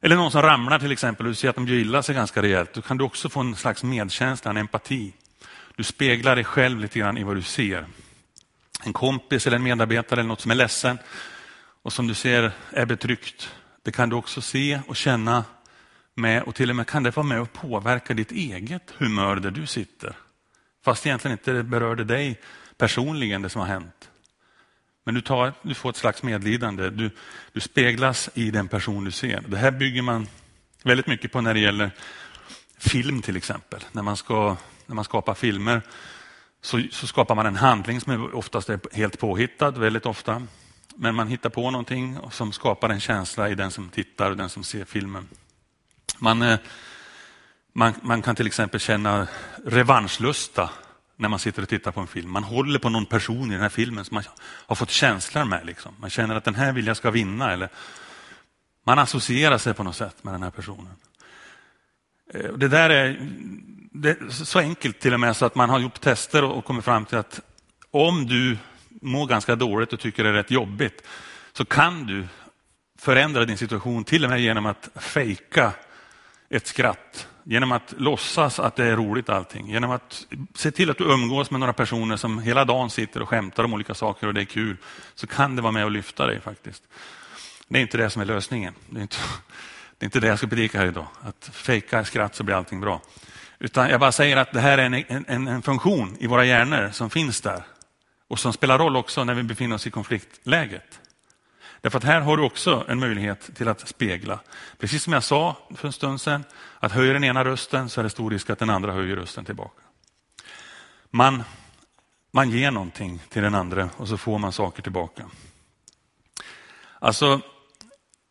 Eller 0.01 0.15
någon 0.15 0.32
som 0.32 0.41
ramlar 0.41 0.79
till 0.79 0.91
exempel 0.91 1.25
och 1.25 1.32
du 1.32 1.36
ser 1.36 1.50
att 1.50 1.55
de 1.55 1.67
gör 1.67 1.75
illa 1.75 2.03
sig 2.03 2.15
ganska 2.15 2.41
rejält. 2.41 2.74
Då 2.74 2.82
kan 2.82 2.98
du 2.98 3.03
också 3.03 3.29
få 3.29 3.39
en 3.39 3.55
slags 3.55 3.84
medkänsla, 3.84 4.51
en 4.51 4.58
empati. 4.58 5.13
Du 5.75 5.84
speglar 5.84 6.36
dig 6.36 6.44
själv 6.44 6.79
lite 6.79 7.00
grann 7.00 7.17
i 7.17 7.24
vad 7.24 7.36
du 7.36 7.41
ser. 7.41 7.86
En 8.84 8.94
kompis 8.94 9.48
eller 9.48 9.58
en 9.58 9.63
medarbetare 9.63 10.20
eller 10.20 10.27
något 10.27 10.41
som 10.41 10.51
är 10.51 10.55
ledsen 10.55 10.98
och 11.82 11.94
som 11.94 12.08
du 12.08 12.13
ser 12.13 12.51
är 12.72 12.86
betryckt. 12.86 13.51
Det 13.84 13.91
kan 13.91 14.10
du 14.10 14.15
också 14.15 14.41
se 14.41 14.79
och 14.88 14.96
känna 14.96 15.44
med 16.13 16.44
och 16.44 16.55
till 16.55 16.70
och 16.70 16.75
med 16.75 16.88
kan 16.88 17.03
det 17.03 17.15
vara 17.15 17.25
med 17.25 17.41
och 17.41 17.53
påverka 17.53 18.13
ditt 18.13 18.32
eget 18.32 18.94
humör 18.98 19.36
där 19.36 19.51
du 19.51 19.65
sitter. 19.65 20.15
Fast 20.85 21.05
egentligen 21.05 21.37
inte 21.37 21.63
berörde 21.63 22.03
dig 22.03 22.41
personligen 22.77 23.41
det 23.41 23.49
som 23.49 23.61
har 23.61 23.67
hänt. 23.67 24.09
Men 25.03 25.15
du, 25.15 25.21
tar, 25.21 25.53
du 25.61 25.73
får 25.73 25.89
ett 25.89 25.95
slags 25.95 26.23
medlidande. 26.23 26.89
Du, 26.89 27.11
du 27.53 27.59
speglas 27.59 28.29
i 28.33 28.51
den 28.51 28.67
person 28.67 29.05
du 29.05 29.11
ser. 29.11 29.43
Det 29.47 29.57
här 29.57 29.71
bygger 29.71 30.01
man 30.01 30.27
väldigt 30.83 31.07
mycket 31.07 31.31
på 31.31 31.41
när 31.41 31.53
det 31.53 31.59
gäller 31.59 31.91
film 32.77 33.21
till 33.21 33.37
exempel. 33.37 33.79
När 33.91 34.01
man, 34.01 34.17
ska, 34.17 34.57
när 34.85 34.95
man 34.95 35.05
skapar 35.05 35.33
filmer 35.33 35.81
så, 36.61 36.81
så 36.91 37.07
skapar 37.07 37.35
man 37.35 37.45
en 37.45 37.55
handling 37.55 38.01
som 38.01 38.13
är 38.13 38.35
oftast 38.35 38.69
är 38.69 38.79
helt 38.93 39.19
påhittad, 39.19 39.71
väldigt 39.71 40.05
ofta. 40.05 40.41
Men 40.95 41.15
man 41.15 41.27
hittar 41.27 41.49
på 41.49 41.71
någonting 41.71 42.17
som 42.31 42.51
skapar 42.51 42.89
en 42.89 42.99
känsla 42.99 43.49
i 43.49 43.55
den 43.55 43.71
som 43.71 43.89
tittar 43.89 44.31
och 44.31 44.37
den 44.37 44.49
som 44.49 44.63
ser 44.63 44.85
filmen. 44.85 45.27
Man, 46.19 46.41
eh, 46.41 46.59
man, 47.77 47.94
man 48.01 48.22
kan 48.22 48.36
till 48.36 48.48
exempel 48.48 48.79
känna 48.79 49.27
revanschlusta 49.65 50.70
när 51.15 51.29
man 51.29 51.39
sitter 51.39 51.62
och 51.62 51.70
tittar 51.70 51.91
på 51.91 52.00
en 52.00 52.08
film. 52.08 52.32
Man 52.32 52.44
håller 52.44 52.79
på 52.79 52.89
någon 52.89 53.05
person 53.05 53.51
i 53.51 53.53
den 53.53 53.62
här 53.62 53.70
filmen 53.70 54.05
som 54.05 54.15
man 54.15 54.24
har 54.39 54.75
fått 54.75 54.89
känslor 54.89 55.46
med. 55.46 55.65
Liksom. 55.65 55.96
Man 56.00 56.10
känner 56.10 56.36
att 56.36 56.44
den 56.44 56.55
här 56.55 56.74
vill 56.74 56.88
jag 56.88 56.98
ska 56.98 57.12
vinna. 57.12 57.51
Eller 57.51 57.70
man 58.84 59.00
associerar 59.00 59.58
sig 59.58 59.74
på 59.74 59.84
något 59.84 59.96
sätt 59.96 60.24
med 60.24 60.34
den 60.34 60.44
här 60.44 60.50
personen. 60.50 60.96
Eh, 62.34 62.53
det 62.53 62.67
där 62.67 62.89
är, 62.89 63.29
det 63.91 64.10
är 64.10 64.29
så 64.29 64.60
enkelt 64.60 65.00
till 65.00 65.13
och 65.13 65.20
med 65.20 65.36
så 65.36 65.46
att 65.46 65.55
man 65.55 65.70
har 65.70 65.79
gjort 65.79 66.01
tester 66.01 66.44
och 66.44 66.65
kommit 66.65 66.86
fram 66.86 67.05
till 67.05 67.17
att 67.17 67.39
om 67.91 68.25
du 68.25 68.58
mår 69.01 69.27
ganska 69.27 69.55
dåligt 69.55 69.94
och 69.94 70.00
tycker 70.00 70.24
det 70.24 70.29
är 70.29 70.34
rätt 70.34 70.51
jobbigt 70.51 71.08
så 71.53 71.65
kan 71.65 72.05
du 72.05 72.27
förändra 73.00 73.46
din 73.46 73.58
situation 73.58 74.03
till 74.03 74.24
och 74.24 74.29
med 74.29 74.41
genom 74.41 74.65
att 74.65 74.89
fejka 74.96 75.74
ett 76.55 76.67
skratt. 76.67 77.27
Genom 77.47 77.71
att 77.71 77.93
låtsas 77.97 78.59
att 78.59 78.75
det 78.75 78.85
är 78.85 78.95
roligt 78.95 79.29
allting. 79.29 79.69
Genom 79.69 79.91
att 79.91 80.25
se 80.53 80.71
till 80.71 80.89
att 80.89 80.97
du 80.97 81.03
umgås 81.03 81.51
med 81.51 81.59
några 81.59 81.74
personer 81.74 82.17
som 82.17 82.39
hela 82.39 82.65
dagen 82.65 82.89
sitter 82.89 83.21
och 83.21 83.29
skämtar 83.29 83.63
om 83.63 83.74
olika 83.74 83.93
saker 83.93 84.27
och 84.27 84.33
det 84.33 84.41
är 84.41 84.45
kul. 84.45 84.77
Så 85.15 85.27
kan 85.27 85.55
det 85.55 85.62
vara 85.62 85.71
med 85.71 85.85
och 85.85 85.91
lyfta 85.91 86.27
dig 86.27 86.39
faktiskt. 86.39 86.83
Det 87.67 87.77
är 87.77 87.81
inte 87.81 87.97
det 87.97 88.09
som 88.09 88.21
är 88.21 88.25
lösningen. 88.25 88.74
Det 88.89 89.00
är 89.00 89.01
inte 89.01 89.17
det, 89.97 90.03
är 90.03 90.05
inte 90.05 90.19
det 90.19 90.27
jag 90.27 90.38
ska 90.38 90.47
predika 90.47 90.79
här 90.79 90.85
idag. 90.85 91.07
Att 91.21 91.50
fejka 91.53 92.05
skratt 92.05 92.35
så 92.35 92.43
blir 92.43 92.55
allting 92.55 92.81
bra. 92.81 93.01
Utan 93.59 93.89
jag 93.89 94.00
bara 94.00 94.12
säger 94.12 94.38
att 94.38 94.51
det 94.51 94.59
här 94.59 94.77
är 94.77 94.85
en, 94.85 95.25
en, 95.27 95.47
en 95.47 95.62
funktion 95.62 96.17
i 96.19 96.27
våra 96.27 96.45
hjärnor 96.45 96.89
som 96.93 97.09
finns 97.09 97.41
där. 97.41 97.63
Och 98.27 98.39
som 98.39 98.53
spelar 98.53 98.79
roll 98.79 98.95
också 98.95 99.24
när 99.24 99.33
vi 99.33 99.43
befinner 99.43 99.75
oss 99.75 99.88
i 99.88 99.91
konfliktläget. 99.91 101.00
Därför 101.85 101.97
att 101.97 102.03
här 102.03 102.21
har 102.21 102.37
du 102.37 102.43
också 102.43 102.85
en 102.87 102.99
möjlighet 102.99 103.55
till 103.55 103.67
att 103.67 103.87
spegla. 103.87 104.39
Precis 104.77 105.03
som 105.03 105.13
jag 105.13 105.23
sa 105.23 105.57
för 105.75 105.87
en 105.87 105.93
stund 105.93 106.21
sedan, 106.21 106.43
att 106.79 106.91
höjer 106.91 107.13
den 107.13 107.23
ena 107.23 107.45
rösten 107.45 107.89
så 107.89 107.99
är 107.99 108.03
det 108.03 108.09
stor 108.09 108.31
risk 108.31 108.49
att 108.49 108.59
den 108.59 108.69
andra 108.69 108.91
höjer 108.91 109.15
rösten 109.15 109.45
tillbaka. 109.45 109.81
Man, 111.11 111.43
man 112.31 112.49
ger 112.49 112.71
någonting 112.71 113.21
till 113.29 113.41
den 113.41 113.55
andra 113.55 113.89
och 113.97 114.07
så 114.07 114.17
får 114.17 114.39
man 114.39 114.51
saker 114.51 114.81
tillbaka. 114.81 115.25
Alltså, 116.99 117.41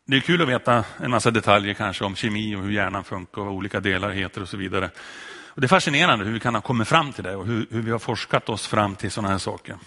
det 0.05 0.17
är 0.17 0.21
kul 0.21 0.41
att 0.41 0.47
veta 0.47 0.83
en 0.97 1.11
massa 1.11 1.31
detaljer 1.31 1.73
kanske 1.73 2.05
om 2.05 2.15
kemi 2.15 2.55
och 2.55 2.63
hur 2.63 2.71
hjärnan 2.71 3.03
funkar 3.03 3.41
och 3.41 3.45
vad 3.45 3.55
olika 3.55 3.79
delar 3.79 4.09
heter 4.09 4.41
och 4.41 4.49
så 4.49 4.57
vidare. 4.57 4.89
Och 5.47 5.61
det 5.61 5.65
är 5.65 5.69
fascinerande 5.69 6.25
hur 6.25 6.33
vi 6.33 6.39
kan 6.39 6.55
ha 6.55 6.61
kommit 6.61 6.87
fram 6.87 7.13
till 7.13 7.23
det 7.23 7.35
och 7.35 7.45
hur, 7.45 7.67
hur 7.69 7.81
vi 7.81 7.91
har 7.91 7.99
forskat 7.99 8.49
oss 8.49 8.67
fram 8.67 8.95
till 8.95 9.11
sådana 9.11 9.29
här 9.29 9.37
saker. 9.37 9.77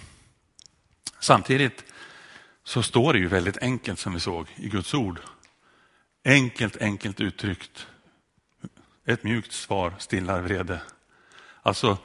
Samtidigt 1.20 1.84
så 2.68 2.82
står 2.82 3.12
det 3.12 3.18
ju 3.18 3.28
väldigt 3.28 3.58
enkelt 3.58 3.98
som 3.98 4.14
vi 4.14 4.20
såg 4.20 4.46
i 4.56 4.68
Guds 4.68 4.94
ord. 4.94 5.20
Enkelt, 6.24 6.76
enkelt 6.76 7.20
uttryckt. 7.20 7.86
Ett 9.06 9.22
mjukt 9.22 9.52
svar 9.52 9.92
stillar 9.98 10.40
vrede. 10.40 10.80
Alltså, 11.62 11.98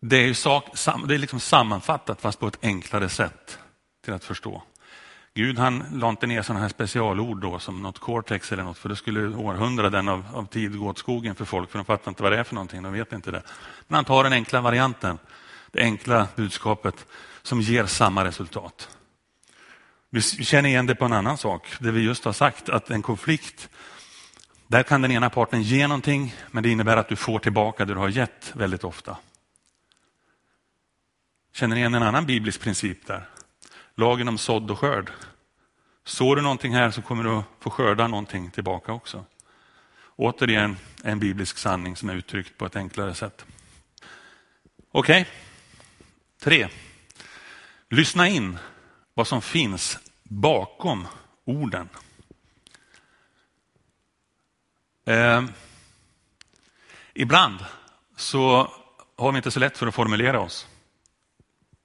det 0.00 0.16
är, 0.16 0.34
sak, 0.34 0.64
det 1.06 1.14
är 1.14 1.18
liksom 1.18 1.40
sammanfattat 1.40 2.20
fast 2.20 2.38
på 2.38 2.46
ett 2.46 2.58
enklare 2.62 3.08
sätt 3.08 3.58
till 4.04 4.12
att 4.12 4.24
förstå. 4.24 4.62
Gud 5.34 5.58
han 5.58 5.84
la 5.92 6.08
inte 6.08 6.26
ner 6.26 6.42
sådana 6.42 6.60
här 6.60 6.68
specialord 6.68 7.40
då 7.40 7.58
som 7.58 7.82
något 7.82 7.98
cortex 7.98 8.52
eller 8.52 8.62
något 8.62 8.78
för 8.78 8.88
då 8.88 8.96
skulle 8.96 9.36
århundraden 9.36 10.08
av, 10.08 10.24
av 10.34 10.46
tid 10.46 10.78
gå 10.78 10.88
åt 10.88 10.98
skogen 10.98 11.34
för 11.34 11.44
folk 11.44 11.70
för 11.70 11.78
de 11.78 11.84
fattar 11.84 12.10
inte 12.10 12.22
vad 12.22 12.32
det 12.32 12.38
är 12.38 12.44
för 12.44 12.54
någonting, 12.54 12.82
de 12.82 12.92
vet 12.92 13.12
inte 13.12 13.30
det. 13.30 13.42
Men 13.88 13.94
han 13.94 14.04
tar 14.04 14.24
den 14.24 14.32
enkla 14.32 14.60
varianten, 14.60 15.18
det 15.70 15.82
enkla 15.82 16.28
budskapet 16.36 17.06
som 17.42 17.60
ger 17.60 17.86
samma 17.86 18.24
resultat. 18.24 18.88
Vi 20.14 20.22
känner 20.22 20.68
igen 20.68 20.86
det 20.86 20.94
på 20.94 21.04
en 21.04 21.12
annan 21.12 21.38
sak, 21.38 21.66
det 21.78 21.90
vi 21.90 22.00
just 22.00 22.24
har 22.24 22.32
sagt, 22.32 22.68
att 22.68 22.90
en 22.90 23.02
konflikt, 23.02 23.68
där 24.66 24.82
kan 24.82 25.02
den 25.02 25.10
ena 25.10 25.30
parten 25.30 25.62
ge 25.62 25.86
någonting, 25.86 26.34
men 26.50 26.62
det 26.62 26.70
innebär 26.70 26.96
att 26.96 27.08
du 27.08 27.16
får 27.16 27.38
tillbaka 27.38 27.84
det 27.84 27.94
du 27.94 27.98
har 27.98 28.08
gett 28.08 28.52
väldigt 28.54 28.84
ofta. 28.84 29.16
Känner 31.54 31.74
ni 31.74 31.80
igen 31.80 31.94
en 31.94 32.02
annan 32.02 32.26
biblisk 32.26 32.60
princip 32.60 33.06
där? 33.06 33.28
Lagen 33.94 34.28
om 34.28 34.38
sådd 34.38 34.70
och 34.70 34.78
skörd. 34.78 35.10
Sår 36.04 36.36
du 36.36 36.42
någonting 36.42 36.74
här 36.74 36.90
så 36.90 37.02
kommer 37.02 37.24
du 37.24 37.30
att 37.30 37.44
få 37.60 37.70
skörda 37.70 38.08
någonting 38.08 38.50
tillbaka 38.50 38.92
också. 38.92 39.24
Återigen 40.16 40.76
en 41.04 41.18
biblisk 41.18 41.58
sanning 41.58 41.96
som 41.96 42.08
är 42.08 42.14
uttryckt 42.14 42.58
på 42.58 42.66
ett 42.66 42.76
enklare 42.76 43.14
sätt. 43.14 43.44
Okej, 44.90 45.22
okay. 45.22 45.32
tre. 46.40 46.68
Lyssna 47.88 48.28
in 48.28 48.58
vad 49.14 49.26
som 49.26 49.42
finns 49.42 49.98
bakom 50.22 51.08
orden. 51.44 51.88
Eh, 55.04 55.44
ibland 57.14 57.58
så 58.16 58.72
har 59.16 59.32
vi 59.32 59.36
inte 59.36 59.50
så 59.50 59.60
lätt 59.60 59.78
för 59.78 59.86
att 59.86 59.94
formulera 59.94 60.40
oss 60.40 60.68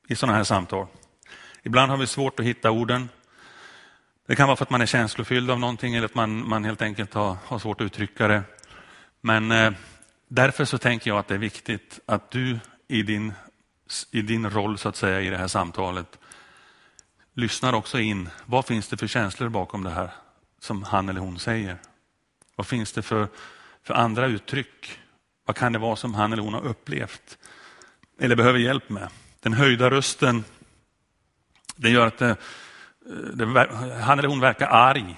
i 0.07 0.15
sådana 0.15 0.37
här 0.37 0.43
samtal. 0.43 0.87
Ibland 1.63 1.91
har 1.91 1.97
vi 1.97 2.07
svårt 2.07 2.39
att 2.39 2.45
hitta 2.45 2.71
orden. 2.71 3.09
Det 4.27 4.35
kan 4.35 4.47
vara 4.47 4.55
för 4.55 4.65
att 4.65 4.69
man 4.69 4.81
är 4.81 4.85
känslofylld 4.85 5.51
av 5.51 5.59
någonting 5.59 5.95
eller 5.95 6.05
att 6.05 6.15
man, 6.15 6.49
man 6.49 6.65
helt 6.65 6.81
enkelt 6.81 7.13
har, 7.13 7.37
har 7.45 7.59
svårt 7.59 7.81
att 7.81 7.85
uttrycka 7.85 8.27
det. 8.27 8.43
Men 9.21 9.51
eh, 9.51 9.71
därför 10.27 10.65
så 10.65 10.77
tänker 10.77 11.11
jag 11.11 11.17
att 11.17 11.27
det 11.27 11.33
är 11.33 11.39
viktigt 11.39 11.99
att 12.05 12.31
du 12.31 12.59
i 12.87 13.03
din, 13.03 13.33
i 14.11 14.21
din 14.21 14.49
roll 14.49 14.77
så 14.77 14.89
att 14.89 14.95
säga 14.95 15.21
i 15.21 15.29
det 15.29 15.37
här 15.37 15.47
samtalet 15.47 16.19
lyssnar 17.37 17.73
också 17.73 17.99
in. 17.99 18.29
Vad 18.45 18.65
finns 18.65 18.87
det 18.87 18.97
för 18.97 19.07
känslor 19.07 19.49
bakom 19.49 19.83
det 19.83 19.89
här 19.89 20.09
som 20.59 20.83
han 20.83 21.09
eller 21.09 21.19
hon 21.19 21.39
säger? 21.39 21.77
Vad 22.55 22.67
finns 22.67 22.93
det 22.93 23.01
för, 23.01 23.27
för 23.83 23.93
andra 23.93 24.25
uttryck? 24.25 24.99
Vad 25.45 25.55
kan 25.55 25.73
det 25.73 25.79
vara 25.79 25.95
som 25.95 26.13
han 26.13 26.33
eller 26.33 26.43
hon 26.43 26.53
har 26.53 26.65
upplevt 26.65 27.37
eller 28.19 28.35
behöver 28.35 28.59
hjälp 28.59 28.89
med? 28.89 29.09
Den 29.39 29.53
höjda 29.53 29.89
rösten, 29.89 30.43
det 31.75 31.89
gör 31.89 32.07
att 32.07 32.17
det, 32.17 32.35
det, 33.33 33.45
han 34.01 34.19
eller 34.19 34.29
hon 34.29 34.39
verkar 34.39 34.67
arg. 34.67 35.17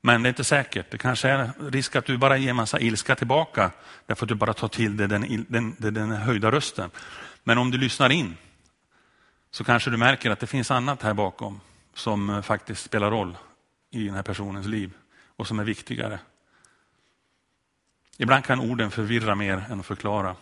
Men 0.00 0.22
det 0.22 0.26
är 0.26 0.30
inte 0.30 0.44
säkert. 0.44 0.90
Det 0.90 0.98
kanske 0.98 1.28
är 1.28 1.50
risk 1.70 1.96
att 1.96 2.06
du 2.06 2.16
bara 2.16 2.36
ger 2.36 2.52
massa 2.52 2.80
ilska 2.80 3.14
tillbaka 3.14 3.70
därför 4.06 4.24
att 4.24 4.28
du 4.28 4.34
bara 4.34 4.54
tar 4.54 4.68
till 4.68 4.96
dig 4.96 5.08
den, 5.08 5.46
den, 5.48 5.76
den, 5.78 5.94
den 5.94 6.10
höjda 6.10 6.50
rösten. 6.50 6.90
Men 7.44 7.58
om 7.58 7.70
du 7.70 7.78
lyssnar 7.78 8.10
in 8.12 8.36
så 9.52 9.64
kanske 9.64 9.90
du 9.90 9.96
märker 9.96 10.30
att 10.30 10.40
det 10.40 10.46
finns 10.46 10.70
annat 10.70 11.02
här 11.02 11.14
bakom 11.14 11.60
som 11.94 12.30
eh, 12.30 12.42
faktiskt 12.42 12.84
spelar 12.84 13.10
roll 13.10 13.36
i 13.90 14.04
den 14.04 14.14
här 14.14 14.22
personens 14.22 14.66
liv 14.66 14.92
och 15.36 15.46
som 15.46 15.58
är 15.58 15.64
viktigare. 15.64 16.18
Ibland 18.16 18.44
kan 18.44 18.60
orden 18.60 18.90
förvirra 18.90 19.34
mer 19.34 19.64
än 19.70 19.82
förklara. 19.82 20.36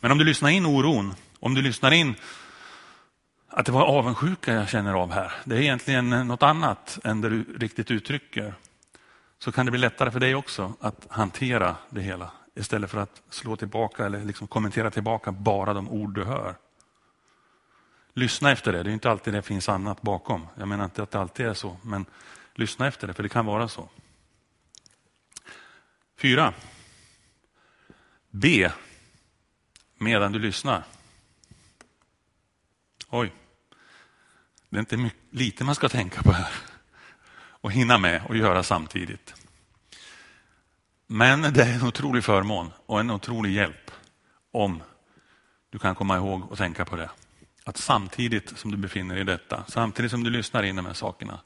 Men 0.00 0.10
om 0.12 0.18
du 0.18 0.24
lyssnar 0.24 0.50
in 0.50 0.66
oron, 0.66 1.14
om 1.40 1.54
du 1.54 1.62
lyssnar 1.62 1.90
in 1.90 2.14
att 3.48 3.66
det 3.66 3.72
var 3.72 3.82
avundsjuka 3.82 4.52
jag 4.52 4.68
känner 4.68 4.94
av 4.94 5.12
här, 5.12 5.32
det 5.44 5.56
är 5.56 5.60
egentligen 5.60 6.12
eh, 6.12 6.24
något 6.24 6.42
annat 6.42 6.98
än 7.04 7.20
det 7.20 7.28
du 7.28 7.44
riktigt 7.58 7.90
uttrycker, 7.90 8.54
så 9.38 9.52
kan 9.52 9.66
det 9.66 9.70
bli 9.70 9.80
lättare 9.80 10.10
för 10.10 10.20
dig 10.20 10.34
också 10.34 10.72
att 10.80 11.06
hantera 11.10 11.76
det 11.90 12.00
hela 12.00 12.30
istället 12.54 12.90
för 12.90 12.98
att 12.98 13.22
slå 13.30 13.56
tillbaka 13.56 14.06
eller 14.06 14.24
liksom 14.24 14.46
kommentera 14.46 14.90
tillbaka 14.90 15.32
bara 15.32 15.74
de 15.74 15.88
ord 15.88 16.14
du 16.14 16.24
hör. 16.24 16.54
Lyssna 18.14 18.50
efter 18.52 18.72
det, 18.72 18.82
det 18.82 18.90
är 18.90 18.94
inte 18.94 19.10
alltid 19.10 19.34
det 19.34 19.42
finns 19.42 19.68
annat 19.68 20.02
bakom. 20.02 20.46
Jag 20.58 20.68
menar 20.68 20.84
inte 20.84 21.02
att 21.02 21.10
det 21.10 21.20
alltid 21.20 21.46
är 21.46 21.54
så, 21.54 21.76
men 21.82 22.06
lyssna 22.54 22.86
efter 22.86 23.06
det, 23.06 23.14
för 23.14 23.22
det 23.22 23.28
kan 23.28 23.46
vara 23.46 23.68
så. 23.68 23.88
Fyra. 26.18 26.54
Be 28.30 28.72
medan 29.98 30.32
du 30.32 30.38
lyssnar. 30.38 30.84
Oj, 33.10 33.32
det 34.68 34.76
är 34.76 34.80
inte 34.80 34.96
mycket, 34.96 35.20
lite 35.30 35.64
man 35.64 35.74
ska 35.74 35.88
tänka 35.88 36.22
på 36.22 36.32
här 36.32 36.52
och 37.36 37.72
hinna 37.72 37.98
med 37.98 38.22
och 38.28 38.36
göra 38.36 38.62
samtidigt. 38.62 39.34
Men 41.06 41.42
det 41.42 41.62
är 41.62 41.74
en 41.74 41.86
otrolig 41.86 42.24
förmån 42.24 42.70
och 42.86 43.00
en 43.00 43.10
otrolig 43.10 43.52
hjälp 43.52 43.90
om 44.50 44.82
du 45.70 45.78
kan 45.78 45.94
komma 45.94 46.16
ihåg 46.16 46.50
och 46.50 46.58
tänka 46.58 46.84
på 46.84 46.96
det. 46.96 47.10
Att 47.64 47.76
samtidigt 47.76 48.58
som 48.58 48.70
du 48.70 48.76
befinner 48.76 49.14
dig 49.14 49.22
i 49.22 49.24
detta, 49.24 49.64
samtidigt 49.68 50.10
som 50.10 50.24
du 50.24 50.30
lyssnar 50.30 50.62
in 50.62 50.76
de 50.76 50.86
här 50.86 50.92
sakerna, 50.92 51.40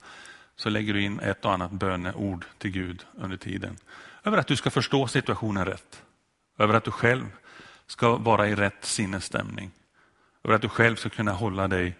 så 0.57 0.69
lägger 0.69 0.95
du 0.95 1.03
in 1.03 1.21
ett 1.21 1.45
och 1.45 1.53
annat 1.53 1.71
böneord 1.71 2.45
till 2.59 2.71
Gud 2.71 3.05
under 3.15 3.37
tiden. 3.37 3.77
Över 4.25 4.39
att 4.39 4.47
du 4.47 4.57
ska 4.57 4.71
förstå 4.71 5.09
situationen 5.09 5.65
rätt. 5.65 6.03
Över 6.59 6.75
att 6.75 6.85
du 6.85 6.91
själv 6.91 7.27
ska 7.87 8.17
vara 8.17 8.49
i 8.49 8.55
rätt 8.55 8.85
sinnesstämning. 8.85 9.71
Över 10.45 10.55
att 10.55 10.63
du 10.63 10.69
själv 10.69 10.97
ska 10.97 11.09
kunna 11.09 11.33
hålla 11.33 11.69
dig 11.69 11.97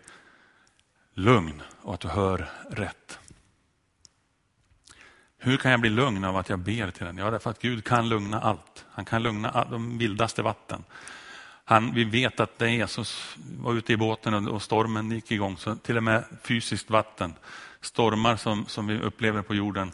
lugn 1.15 1.63
och 1.83 1.95
att 1.95 2.01
du 2.01 2.09
hör 2.09 2.51
rätt. 2.71 3.19
Hur 5.39 5.57
kan 5.57 5.71
jag 5.71 5.81
bli 5.81 5.91
lugn 5.91 6.25
av 6.25 6.37
att 6.37 6.49
jag 6.49 6.59
ber 6.59 6.91
till 6.91 7.07
den? 7.07 7.19
Ja, 7.19 7.31
därför 7.31 7.51
att 7.51 7.63
Gud 7.63 7.85
kan 7.85 8.09
lugna 8.09 8.41
allt. 8.41 8.85
Han 8.91 9.05
kan 9.05 9.23
lugna 9.23 9.65
de 9.71 9.99
vildaste 9.99 10.43
vatten. 10.43 10.85
Han, 11.69 11.95
vi 11.95 12.05
vet 12.05 12.41
att 12.41 12.61
när 12.61 12.67
Jesus 12.67 13.37
var 13.59 13.75
ute 13.75 13.93
i 13.93 13.97
båten 13.97 14.49
och 14.49 14.63
stormen 14.63 15.11
gick 15.11 15.31
igång, 15.31 15.57
så 15.57 15.75
till 15.77 15.97
och 15.97 16.03
med 16.03 16.25
fysiskt 16.43 16.91
vatten, 16.91 17.35
stormar 17.81 18.37
som, 18.37 18.67
som 18.67 18.87
vi 18.87 18.99
upplever 18.99 19.43
på 19.43 19.55
jorden, 19.55 19.93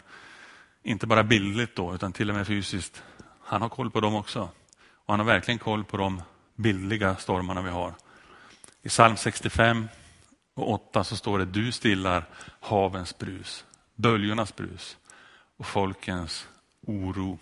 inte 0.83 1.07
bara 1.07 1.23
bildligt 1.23 1.75
då, 1.75 1.95
utan 1.95 2.13
till 2.13 2.29
och 2.29 2.35
med 2.35 2.47
fysiskt. 2.47 3.03
Han 3.41 3.61
har 3.61 3.69
koll 3.69 3.91
på 3.91 3.99
dem 3.99 4.15
också. 4.15 4.49
Och 4.91 5.13
han 5.13 5.19
har 5.19 5.25
verkligen 5.25 5.59
koll 5.59 5.83
på 5.83 5.97
de 5.97 6.21
bildliga 6.55 7.15
stormarna 7.15 7.61
vi 7.61 7.69
har. 7.69 7.93
I 8.81 8.89
psalm 8.89 9.17
65 9.17 9.87
och 10.53 10.71
8 10.71 11.03
så 11.03 11.15
står 11.15 11.39
det 11.39 11.45
du 11.45 11.71
stillar 11.71 12.25
havens 12.59 13.17
brus, 13.17 13.65
böljornas 13.95 14.55
brus 14.55 14.97
och 15.57 15.65
folkens 15.65 16.47
oro. 16.87 17.39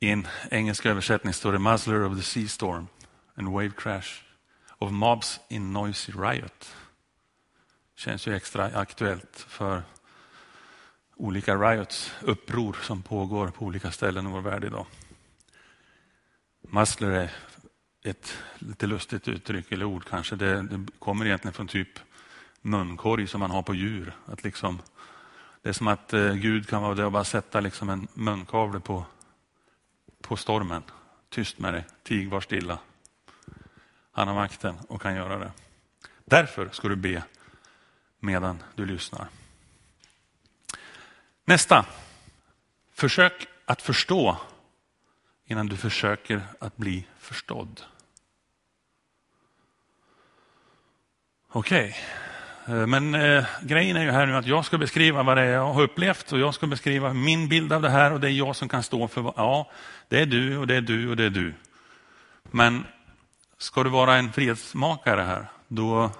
I 0.00 0.10
en 0.10 0.26
engelsk 0.50 0.86
översättning 0.86 1.34
står 1.34 1.52
det 1.52 1.58
Muzzler 1.58 2.04
of 2.04 2.16
the 2.16 2.22
sea 2.22 2.48
storm 2.48 2.88
and 3.36 3.48
wave 3.48 3.70
crash 3.70 4.22
of 4.78 4.92
mobs 4.92 5.40
in 5.48 5.72
noisy 5.72 6.12
riot. 6.12 6.74
Känns 7.96 8.26
ju 8.26 8.36
extra 8.36 8.64
aktuellt 8.64 9.46
för 9.48 9.82
olika 11.16 11.54
riots, 11.54 12.12
uppror 12.22 12.76
som 12.82 13.02
pågår 13.02 13.48
på 13.48 13.64
olika 13.64 13.90
ställen 13.90 14.26
i 14.26 14.30
vår 14.30 14.40
värld 14.40 14.64
idag. 14.64 14.86
Muzzler 16.60 17.10
är 17.10 17.30
ett 18.02 18.38
lite 18.58 18.86
lustigt 18.86 19.28
uttryck 19.28 19.72
eller 19.72 19.84
ord 19.84 20.04
kanske. 20.10 20.36
Det, 20.36 20.62
det, 20.62 20.86
kommer 20.98 21.26
egentligen 21.26 21.54
från 21.54 21.68
typ 21.68 21.98
munkorg 22.60 23.26
som 23.26 23.40
man 23.40 23.50
har 23.50 23.62
på 23.62 23.74
djur. 23.74 24.12
Att 24.26 24.44
liksom, 24.44 24.82
det 25.62 25.68
är 25.68 25.72
som 25.72 25.88
att 25.88 26.12
eh, 26.12 26.32
Gud 26.32 26.68
kan 26.68 26.82
vara 26.82 26.94
där 26.94 27.04
och 27.04 27.12
bara 27.12 27.24
sätta 27.24 27.60
liksom 27.60 27.90
en 27.90 28.08
munkavle 28.14 28.80
på 28.80 29.04
på 30.22 30.36
stormen. 30.36 30.82
Tyst 31.28 31.58
med 31.58 31.74
dig, 31.74 31.84
tig, 32.02 32.30
var 32.30 32.40
stilla. 32.40 32.78
Han 34.12 34.28
har 34.28 34.34
makten 34.34 34.78
och 34.88 35.02
kan 35.02 35.14
göra 35.14 35.38
det. 35.38 35.52
Därför 36.24 36.68
ska 36.72 36.88
du 36.88 36.96
be 36.96 37.22
medan 38.20 38.62
du 38.74 38.86
lyssnar. 38.86 39.28
Nästa. 41.44 41.86
Försök 42.92 43.48
att 43.64 43.82
förstå 43.82 44.36
innan 45.44 45.66
du 45.66 45.76
försöker 45.76 46.42
att 46.58 46.76
bli 46.76 47.06
förstådd. 47.18 47.82
Okej, 51.48 51.88
okay. 51.88 52.27
Eh, 52.68 52.86
men 52.86 53.14
eh, 53.14 53.44
grejen 53.62 53.96
är 53.96 54.02
ju 54.02 54.10
här 54.10 54.26
nu 54.26 54.36
att 54.36 54.46
jag 54.46 54.64
ska 54.64 54.78
beskriva 54.78 55.22
vad 55.22 55.36
det 55.36 55.42
är 55.42 55.52
jag 55.52 55.72
har 55.72 55.82
upplevt 55.82 56.32
och 56.32 56.38
jag 56.38 56.54
ska 56.54 56.66
beskriva 56.66 57.12
min 57.12 57.48
bild 57.48 57.72
av 57.72 57.82
det 57.82 57.90
här 57.90 58.12
och 58.12 58.20
det 58.20 58.28
är 58.28 58.32
jag 58.32 58.56
som 58.56 58.68
kan 58.68 58.82
stå 58.82 59.08
för, 59.08 59.32
ja, 59.36 59.70
det 60.08 60.20
är 60.20 60.26
du 60.26 60.58
och 60.58 60.66
det 60.66 60.74
är 60.74 60.80
du 60.80 61.10
och 61.10 61.16
det 61.16 61.24
är 61.24 61.30
du. 61.30 61.54
Men 62.42 62.84
ska 63.58 63.82
du 63.82 63.90
vara 63.90 64.16
en 64.16 64.32
frihetsmakare 64.32 65.20
här, 65.20 65.46
då, 65.68 66.10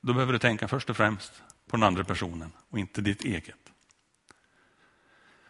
då 0.00 0.12
behöver 0.12 0.32
du 0.32 0.38
tänka 0.38 0.68
först 0.68 0.90
och 0.90 0.96
främst 0.96 1.42
på 1.70 1.76
den 1.76 1.82
andra 1.82 2.04
personen 2.04 2.52
och 2.70 2.78
inte 2.78 3.00
ditt 3.00 3.24
eget. 3.24 3.54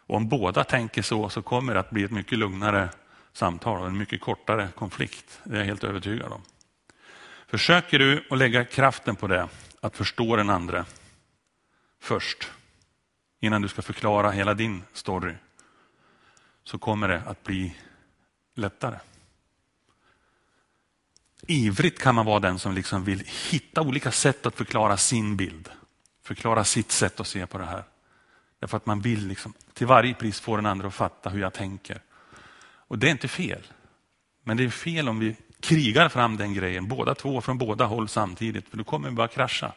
Och 0.06 0.16
om 0.16 0.28
båda 0.28 0.64
tänker 0.64 1.02
så, 1.02 1.28
så 1.28 1.42
kommer 1.42 1.74
det 1.74 1.80
att 1.80 1.90
bli 1.90 2.04
ett 2.04 2.10
mycket 2.10 2.38
lugnare 2.38 2.88
samtal 3.32 3.80
och 3.80 3.86
en 3.86 3.98
mycket 3.98 4.20
kortare 4.20 4.68
konflikt. 4.74 5.40
Det 5.44 5.54
är 5.54 5.58
jag 5.58 5.66
helt 5.66 5.84
övertygad 5.84 6.32
om. 6.32 6.42
Försöker 7.46 7.98
du 7.98 8.26
att 8.30 8.38
lägga 8.38 8.64
kraften 8.64 9.16
på 9.16 9.26
det, 9.26 9.48
att 9.80 9.96
förstå 9.96 10.36
den 10.36 10.50
andra 10.50 10.86
först, 12.00 12.50
innan 13.40 13.62
du 13.62 13.68
ska 13.68 13.82
förklara 13.82 14.30
hela 14.30 14.54
din 14.54 14.82
story, 14.92 15.34
så 16.64 16.78
kommer 16.78 17.08
det 17.08 17.22
att 17.26 17.44
bli 17.44 17.76
lättare. 18.54 18.98
Ivrigt 21.46 21.98
kan 21.98 22.14
man 22.14 22.26
vara 22.26 22.40
den 22.40 22.58
som 22.58 22.74
liksom 22.74 23.04
vill 23.04 23.24
hitta 23.50 23.82
olika 23.82 24.12
sätt 24.12 24.46
att 24.46 24.54
förklara 24.54 24.96
sin 24.96 25.36
bild, 25.36 25.68
förklara 26.22 26.64
sitt 26.64 26.92
sätt 26.92 27.20
att 27.20 27.26
se 27.26 27.46
på 27.46 27.58
det 27.58 27.64
här. 27.64 27.84
Därför 28.58 28.76
att 28.76 28.86
man 28.86 29.00
vill 29.00 29.26
liksom 29.26 29.52
till 29.72 29.86
varje 29.86 30.14
pris 30.14 30.40
få 30.40 30.56
den 30.56 30.66
andra 30.66 30.88
att 30.88 30.94
fatta 30.94 31.30
hur 31.30 31.40
jag 31.40 31.52
tänker. 31.52 32.02
Och 32.60 32.98
det 32.98 33.06
är 33.06 33.10
inte 33.10 33.28
fel. 33.28 33.62
Men 34.42 34.56
det 34.56 34.64
är 34.64 34.70
fel 34.70 35.08
om 35.08 35.18
vi 35.18 35.36
krigar 35.60 36.08
fram 36.08 36.36
den 36.36 36.54
grejen, 36.54 36.88
båda 36.88 37.14
två 37.14 37.40
från 37.40 37.58
båda 37.58 37.84
håll 37.84 38.08
samtidigt, 38.08 38.68
för 38.68 38.76
du 38.76 38.84
kommer 38.84 39.10
bara 39.10 39.28
krascha. 39.28 39.72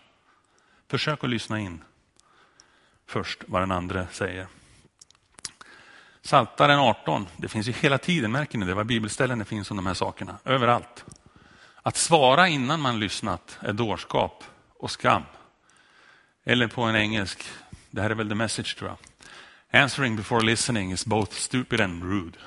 Försök 0.88 1.24
att 1.24 1.30
lyssna 1.30 1.60
in 1.60 1.84
först 3.08 3.44
vad 3.48 3.62
den 3.62 3.72
andra 3.72 4.08
säger. 4.12 4.48
Saltaren 6.22 6.80
18, 6.80 7.28
det 7.38 7.48
finns 7.48 7.68
ju 7.68 7.72
hela 7.72 7.98
tiden, 7.98 8.32
märker 8.32 8.58
ni 8.58 8.66
det, 8.66 8.74
vad 8.74 8.86
bibelställen 8.86 9.40
det 9.40 9.46
finns 9.46 9.72
om 9.72 9.78
de 9.78 9.86
här 9.86 9.94
sakerna, 9.94 10.38
överallt. 10.46 11.06
Att 11.82 11.98
svara 11.98 12.48
innan 12.48 12.82
man 12.82 13.00
lyssnat 13.00 13.58
är 13.62 13.74
dårskap 13.74 14.44
och 14.78 14.92
skam. 14.92 15.24
Eller 16.44 16.68
på 16.68 16.82
en 16.82 16.96
engelsk, 16.96 17.50
det 17.90 18.02
här 18.02 18.10
är 18.10 18.16
väl 18.16 18.30
the 18.30 18.36
message 18.36 18.78
tror 18.78 18.90
jag. 18.90 18.98
Answering 19.82 20.16
before 20.16 20.46
listening 20.46 20.92
is 20.92 21.06
both 21.06 21.34
stupid 21.34 21.82
and 21.82 22.04
rude. 22.04 22.38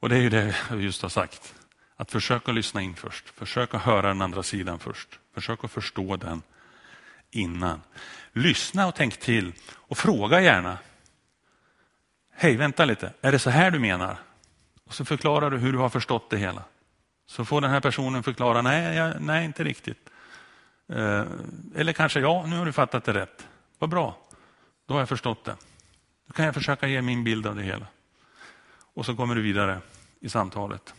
Och 0.00 0.08
det 0.08 0.16
är 0.16 0.20
ju 0.20 0.30
det 0.30 0.56
jag 0.70 0.80
just 0.80 1.02
har 1.02 1.08
sagt. 1.08 1.54
Att 2.00 2.10
försöka 2.10 2.52
lyssna 2.52 2.82
in 2.82 2.94
först, 2.94 3.28
försöka 3.28 3.78
höra 3.78 4.08
den 4.08 4.22
andra 4.22 4.42
sidan 4.42 4.78
först, 4.78 5.18
försöka 5.34 5.68
förstå 5.68 6.16
den 6.16 6.42
innan. 7.30 7.82
Lyssna 8.32 8.86
och 8.86 8.94
tänk 8.94 9.16
till 9.16 9.52
och 9.70 9.98
fråga 9.98 10.40
gärna. 10.40 10.78
Hej, 12.32 12.56
vänta 12.56 12.84
lite, 12.84 13.12
är 13.20 13.32
det 13.32 13.38
så 13.38 13.50
här 13.50 13.70
du 13.70 13.78
menar? 13.78 14.16
Och 14.84 14.94
så 14.94 15.04
förklarar 15.04 15.50
du 15.50 15.58
hur 15.58 15.72
du 15.72 15.78
har 15.78 15.88
förstått 15.88 16.30
det 16.30 16.36
hela. 16.36 16.64
Så 17.26 17.44
får 17.44 17.60
den 17.60 17.70
här 17.70 17.80
personen 17.80 18.22
förklara, 18.22 18.62
nej, 18.62 18.96
jag, 18.96 19.20
nej 19.20 19.44
inte 19.44 19.64
riktigt. 19.64 20.10
Eh, 20.88 21.24
eller 21.74 21.92
kanske, 21.92 22.20
ja, 22.20 22.46
nu 22.46 22.56
har 22.56 22.66
du 22.66 22.72
fattat 22.72 23.04
det 23.04 23.12
rätt. 23.12 23.46
Vad 23.78 23.90
bra, 23.90 24.18
då 24.86 24.94
har 24.94 25.00
jag 25.00 25.08
förstått 25.08 25.44
det. 25.44 25.56
Då 26.26 26.32
kan 26.32 26.44
jag 26.44 26.54
försöka 26.54 26.88
ge 26.88 27.02
min 27.02 27.24
bild 27.24 27.46
av 27.46 27.56
det 27.56 27.62
hela. 27.62 27.86
Och 28.94 29.06
så 29.06 29.16
kommer 29.16 29.34
du 29.34 29.42
vidare 29.42 29.80
i 30.20 30.28
samtalet. 30.28 30.94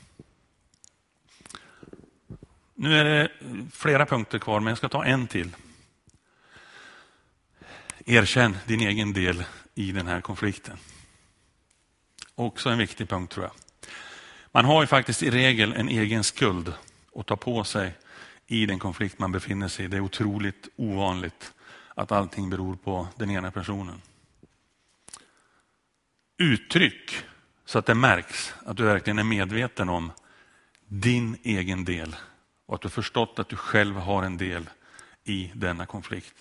Nu 2.81 2.95
är 2.95 3.05
det 3.05 3.29
flera 3.71 4.05
punkter 4.05 4.39
kvar, 4.39 4.59
men 4.59 4.67
jag 4.67 4.77
ska 4.77 4.89
ta 4.89 5.05
en 5.05 5.27
till. 5.27 5.55
Erkänn 8.05 8.57
din 8.65 8.81
egen 8.81 9.13
del 9.13 9.43
i 9.75 9.91
den 9.91 10.07
här 10.07 10.21
konflikten. 10.21 10.77
Också 12.35 12.69
en 12.69 12.77
viktig 12.77 13.09
punkt 13.09 13.31
tror 13.31 13.45
jag. 13.45 13.53
Man 14.51 14.65
har 14.65 14.81
ju 14.81 14.87
faktiskt 14.87 15.23
i 15.23 15.29
regel 15.29 15.73
en 15.73 15.89
egen 15.89 16.23
skuld 16.23 16.73
att 17.15 17.25
ta 17.25 17.35
på 17.35 17.63
sig 17.63 17.97
i 18.47 18.65
den 18.65 18.79
konflikt 18.79 19.19
man 19.19 19.31
befinner 19.31 19.67
sig 19.67 19.85
i. 19.85 19.87
Det 19.87 19.97
är 19.97 20.01
otroligt 20.01 20.67
ovanligt 20.75 21.53
att 21.95 22.11
allting 22.11 22.49
beror 22.49 22.75
på 22.75 23.07
den 23.17 23.31
ena 23.31 23.51
personen. 23.51 24.01
Uttryck 26.37 27.23
så 27.65 27.79
att 27.79 27.85
det 27.85 27.95
märks 27.95 28.53
att 28.65 28.77
du 28.77 28.83
verkligen 28.83 29.19
är 29.19 29.23
medveten 29.23 29.89
om 29.89 30.11
din 30.87 31.37
egen 31.43 31.85
del 31.85 32.15
och 32.69 32.75
att 32.75 32.81
du 32.81 32.89
förstått 32.89 33.39
att 33.39 33.49
du 33.49 33.55
själv 33.55 33.95
har 33.95 34.23
en 34.23 34.37
del 34.37 34.69
i 35.23 35.51
denna 35.53 35.85
konflikt. 35.85 36.33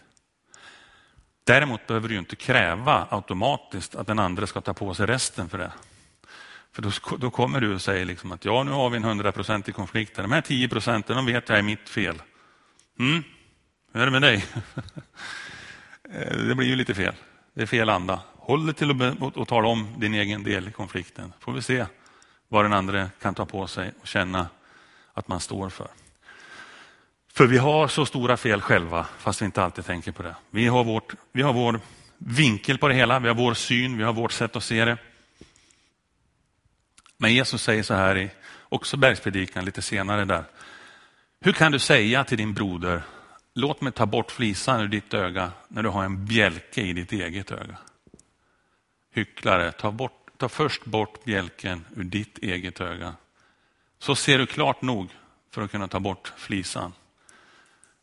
Däremot 1.44 1.86
behöver 1.86 2.08
du 2.08 2.18
inte 2.18 2.36
kräva 2.36 3.06
automatiskt 3.10 3.94
att 3.94 4.06
den 4.06 4.18
andra 4.18 4.46
ska 4.46 4.60
ta 4.60 4.74
på 4.74 4.94
sig 4.94 5.06
resten 5.06 5.48
för 5.48 5.58
det. 5.58 5.72
För 6.72 6.82
då, 6.82 6.90
då 7.18 7.30
kommer 7.30 7.60
du 7.60 7.74
och 7.74 7.82
säger 7.82 8.04
liksom 8.04 8.32
att 8.32 8.44
ja, 8.44 8.62
nu 8.62 8.70
har 8.70 8.90
vi 8.90 8.96
en 8.96 9.04
hundraprocentig 9.04 9.74
konflikt. 9.74 10.16
De 10.16 10.32
här 10.32 10.40
tio 10.40 10.68
procenten, 10.68 11.16
de 11.16 11.26
vet 11.26 11.48
jag 11.48 11.58
är 11.58 11.62
mitt 11.62 11.88
fel. 11.88 12.22
Mm, 12.98 13.24
hur 13.92 14.00
är 14.00 14.04
det 14.04 14.12
med 14.12 14.22
dig? 14.22 14.44
det 16.48 16.54
blir 16.54 16.68
ju 16.68 16.76
lite 16.76 16.94
fel. 16.94 17.14
Det 17.54 17.62
är 17.62 17.66
fel 17.66 17.88
anda. 17.88 18.20
Håll 18.34 18.66
dig 18.66 18.74
till 18.74 19.02
att 19.02 19.36
och 19.36 19.48
tala 19.48 19.68
om 19.68 19.94
din 19.98 20.14
egen 20.14 20.42
del 20.42 20.68
i 20.68 20.72
konflikten. 20.72 21.32
får 21.40 21.52
vi 21.52 21.62
se 21.62 21.86
vad 22.48 22.64
den 22.64 22.72
andra 22.72 23.10
kan 23.20 23.34
ta 23.34 23.46
på 23.46 23.66
sig 23.66 23.92
och 24.00 24.06
känna 24.06 24.48
att 25.12 25.28
man 25.28 25.40
står 25.40 25.68
för. 25.68 25.88
För 27.38 27.46
vi 27.46 27.58
har 27.58 27.88
så 27.88 28.06
stora 28.06 28.36
fel 28.36 28.60
själva, 28.60 29.06
fast 29.18 29.42
vi 29.42 29.46
inte 29.46 29.62
alltid 29.62 29.84
tänker 29.84 30.12
på 30.12 30.22
det. 30.22 30.36
Vi 30.50 30.66
har, 30.66 30.84
vårt, 30.84 31.14
vi 31.32 31.42
har 31.42 31.52
vår 31.52 31.80
vinkel 32.18 32.78
på 32.78 32.88
det 32.88 32.94
hela, 32.94 33.18
vi 33.18 33.28
har 33.28 33.34
vår 33.34 33.54
syn, 33.54 33.98
vi 33.98 34.04
har 34.04 34.12
vårt 34.12 34.32
sätt 34.32 34.56
att 34.56 34.64
se 34.64 34.84
det. 34.84 34.98
Men 37.16 37.34
Jesus 37.34 37.62
säger 37.62 37.82
så 37.82 37.94
här 37.94 38.18
i 38.18 38.30
också 38.68 38.96
bergspredikan 38.96 39.64
lite 39.64 39.82
senare 39.82 40.24
där. 40.24 40.44
Hur 41.40 41.52
kan 41.52 41.72
du 41.72 41.78
säga 41.78 42.24
till 42.24 42.38
din 42.38 42.54
broder, 42.54 43.02
låt 43.54 43.80
mig 43.80 43.92
ta 43.92 44.06
bort 44.06 44.30
flisan 44.30 44.80
ur 44.80 44.88
ditt 44.88 45.14
öga 45.14 45.52
när 45.68 45.82
du 45.82 45.88
har 45.88 46.04
en 46.04 46.26
bjälke 46.26 46.82
i 46.82 46.92
ditt 46.92 47.12
eget 47.12 47.50
öga? 47.50 47.76
Hycklare, 49.14 49.72
ta, 49.72 49.90
bort, 49.90 50.30
ta 50.36 50.48
först 50.48 50.84
bort 50.84 51.24
bjälken 51.24 51.84
ur 51.96 52.04
ditt 52.04 52.38
eget 52.38 52.80
öga. 52.80 53.14
Så 53.98 54.14
ser 54.14 54.38
du 54.38 54.46
klart 54.46 54.82
nog 54.82 55.10
för 55.50 55.62
att 55.62 55.70
kunna 55.70 55.88
ta 55.88 56.00
bort 56.00 56.32
flisan 56.36 56.92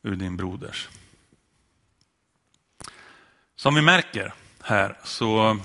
ur 0.05 0.15
din 0.15 0.37
broders. 0.37 0.89
Som 3.55 3.75
vi 3.75 3.81
märker 3.81 4.33
här 4.61 4.97
så 5.03 5.57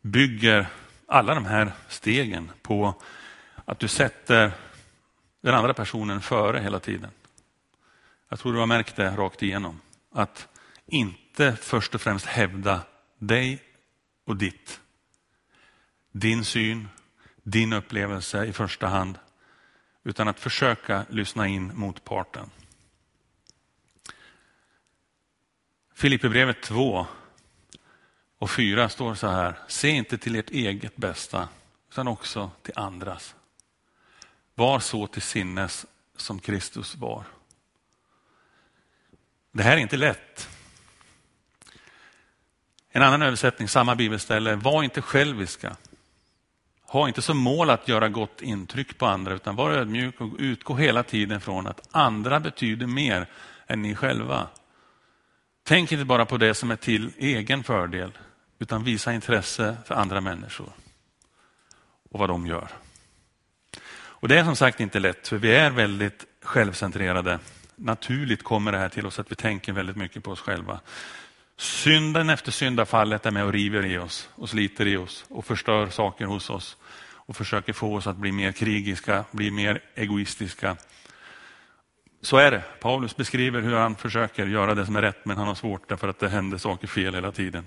bygger 0.00 0.66
alla 1.06 1.34
de 1.34 1.44
här 1.44 1.72
stegen 1.88 2.52
på 2.62 3.02
att 3.64 3.78
du 3.78 3.88
sätter 3.88 4.52
den 5.40 5.54
andra 5.54 5.74
personen 5.74 6.20
före 6.20 6.58
hela 6.58 6.80
tiden. 6.80 7.10
Jag 8.28 8.38
tror 8.38 8.52
du 8.52 8.58
har 8.58 8.66
märkt 8.66 8.96
det 8.96 9.16
rakt 9.16 9.42
igenom. 9.42 9.80
Att 10.12 10.48
inte 10.86 11.56
först 11.56 11.94
och 11.94 12.00
främst 12.00 12.26
hävda 12.26 12.80
dig 13.18 13.62
och 14.24 14.36
ditt. 14.36 14.80
Din 16.12 16.44
syn, 16.44 16.88
din 17.42 17.72
upplevelse 17.72 18.44
i 18.44 18.52
första 18.52 18.86
hand. 18.86 19.18
Utan 20.04 20.28
att 20.28 20.40
försöka 20.40 21.06
lyssna 21.10 21.48
in 21.48 21.72
motparten. 21.74 22.50
Filipperbrevet 25.96 26.62
2 26.62 27.06
och 28.38 28.50
4 28.50 28.88
står 28.88 29.14
så 29.14 29.26
här. 29.26 29.58
Se 29.68 29.88
inte 29.88 30.18
till 30.18 30.36
ert 30.36 30.50
eget 30.50 30.96
bästa 30.96 31.48
utan 31.90 32.08
också 32.08 32.50
till 32.62 32.72
andras. 32.76 33.34
Var 34.54 34.80
så 34.80 35.06
till 35.06 35.22
sinnes 35.22 35.86
som 36.16 36.38
Kristus 36.38 36.96
var. 36.96 37.24
Det 39.52 39.62
här 39.62 39.72
är 39.72 39.80
inte 39.80 39.96
lätt. 39.96 40.48
En 42.88 43.02
annan 43.02 43.22
översättning, 43.22 43.68
samma 43.68 43.94
bibelställe. 43.94 44.56
Var 44.56 44.82
inte 44.82 45.02
själviska. 45.02 45.76
Ha 46.82 47.08
inte 47.08 47.22
som 47.22 47.38
mål 47.38 47.70
att 47.70 47.88
göra 47.88 48.08
gott 48.08 48.42
intryck 48.42 48.98
på 48.98 49.06
andra 49.06 49.34
utan 49.34 49.56
var 49.56 49.70
ödmjuk 49.70 50.20
och 50.20 50.36
utgå 50.38 50.74
hela 50.74 51.02
tiden 51.02 51.40
från 51.40 51.66
att 51.66 51.88
andra 51.90 52.40
betyder 52.40 52.86
mer 52.86 53.26
än 53.66 53.82
ni 53.82 53.94
själva. 53.94 54.48
Tänk 55.68 55.92
inte 55.92 56.04
bara 56.04 56.26
på 56.26 56.36
det 56.36 56.54
som 56.54 56.70
är 56.70 56.76
till 56.76 57.12
egen 57.18 57.64
fördel 57.64 58.18
utan 58.58 58.84
visa 58.84 59.12
intresse 59.12 59.76
för 59.84 59.94
andra 59.94 60.20
människor 60.20 60.72
och 62.10 62.18
vad 62.18 62.28
de 62.28 62.46
gör. 62.46 62.68
Och 63.94 64.28
Det 64.28 64.38
är 64.38 64.44
som 64.44 64.56
sagt 64.56 64.80
inte 64.80 64.98
lätt, 64.98 65.28
för 65.28 65.38
vi 65.38 65.54
är 65.54 65.70
väldigt 65.70 66.24
självcentrerade. 66.42 67.38
Naturligt 67.76 68.42
kommer 68.42 68.72
det 68.72 68.78
här 68.78 68.88
till 68.88 69.06
oss 69.06 69.18
att 69.18 69.30
vi 69.32 69.34
tänker 69.34 69.72
väldigt 69.72 69.96
mycket 69.96 70.24
på 70.24 70.30
oss 70.30 70.40
själva. 70.40 70.80
Synden 71.56 72.30
efter 72.30 72.52
syndafallet 72.52 73.26
är 73.26 73.30
med 73.30 73.44
och 73.44 73.52
river 73.52 73.86
i 73.86 73.98
oss 73.98 74.28
och 74.34 74.48
sliter 74.48 74.86
i 74.86 74.96
oss 74.96 75.24
och 75.28 75.44
förstör 75.44 75.88
saker 75.88 76.24
hos 76.24 76.50
oss 76.50 76.76
och 76.98 77.36
försöker 77.36 77.72
få 77.72 77.96
oss 77.96 78.06
att 78.06 78.16
bli 78.16 78.32
mer 78.32 78.52
krigiska, 78.52 79.24
bli 79.30 79.50
mer 79.50 79.80
egoistiska. 79.94 80.76
Så 82.26 82.36
är 82.36 82.50
det. 82.50 82.64
Paulus 82.80 83.16
beskriver 83.16 83.60
hur 83.60 83.74
han 83.74 83.96
försöker 83.96 84.46
göra 84.46 84.74
det 84.74 84.86
som 84.86 84.96
är 84.96 85.02
rätt, 85.02 85.24
men 85.24 85.36
han 85.36 85.46
har 85.46 85.54
svårt 85.54 85.88
därför 85.88 86.08
att 86.08 86.18
det 86.18 86.28
händer 86.28 86.58
saker 86.58 86.86
fel 86.86 87.14
hela 87.14 87.32
tiden. 87.32 87.64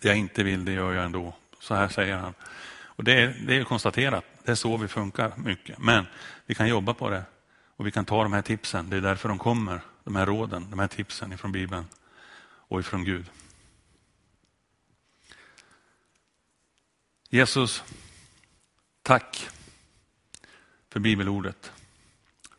Det 0.00 0.08
jag 0.08 0.16
inte 0.16 0.42
vill, 0.42 0.64
det 0.64 0.72
gör 0.72 0.92
jag 0.92 1.04
ändå. 1.04 1.34
Så 1.60 1.74
här 1.74 1.88
säger 1.88 2.16
han. 2.16 2.34
Och 2.80 3.04
det 3.04 3.12
är, 3.12 3.36
det 3.46 3.56
är 3.56 3.64
konstaterat, 3.64 4.24
det 4.44 4.50
är 4.50 4.54
så 4.54 4.76
vi 4.76 4.88
funkar 4.88 5.32
mycket. 5.36 5.78
Men 5.78 6.06
vi 6.46 6.54
kan 6.54 6.68
jobba 6.68 6.94
på 6.94 7.10
det 7.10 7.22
och 7.76 7.86
vi 7.86 7.90
kan 7.90 8.04
ta 8.04 8.22
de 8.22 8.32
här 8.32 8.42
tipsen. 8.42 8.90
Det 8.90 8.96
är 8.96 9.00
därför 9.00 9.28
de 9.28 9.38
kommer, 9.38 9.80
de 10.04 10.16
här 10.16 10.26
råden, 10.26 10.70
de 10.70 10.78
här 10.78 10.88
tipsen 10.88 11.32
ifrån 11.32 11.52
Bibeln 11.52 11.84
och 12.42 12.80
ifrån 12.80 13.04
Gud. 13.04 13.26
Jesus, 17.30 17.82
tack 19.02 19.48
för 20.90 21.00
bibelordet. 21.00 21.72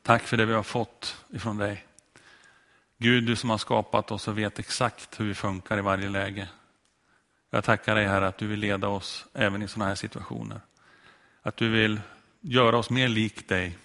Tack 0.10 0.24
för 0.24 0.38
det 0.38 0.46
vi 0.46 0.54
har 0.54 0.64
fått 0.64 1.18
ifrån 1.30 1.58
dig. 1.58 1.86
Gud, 2.98 3.24
du 3.24 3.36
som 3.36 3.50
har 3.50 3.58
skapat 3.58 4.12
oss 4.12 4.28
och 4.28 4.38
vet 4.38 4.60
exakt 4.60 5.20
hur 5.20 5.26
vi 5.26 5.36
funkar 5.36 5.78
i 5.78 5.82
varje 5.82 6.10
läge. 6.10 6.50
Jag 7.50 7.64
tackar 7.64 7.96
dig 7.96 8.08
Herre 8.08 8.28
att 8.28 8.38
du 8.38 8.48
vill 8.48 8.60
leda 8.60 8.88
oss 8.88 9.26
även 9.34 9.62
i 9.62 9.68
sådana 9.68 9.90
här 9.90 9.96
situationer. 9.96 10.62
Att 11.42 11.58
du 11.58 11.70
vill 11.70 12.02
göra 12.42 12.78
oss 12.78 12.90
mer 12.90 13.08
lik 13.08 13.50
dig. 13.50 13.78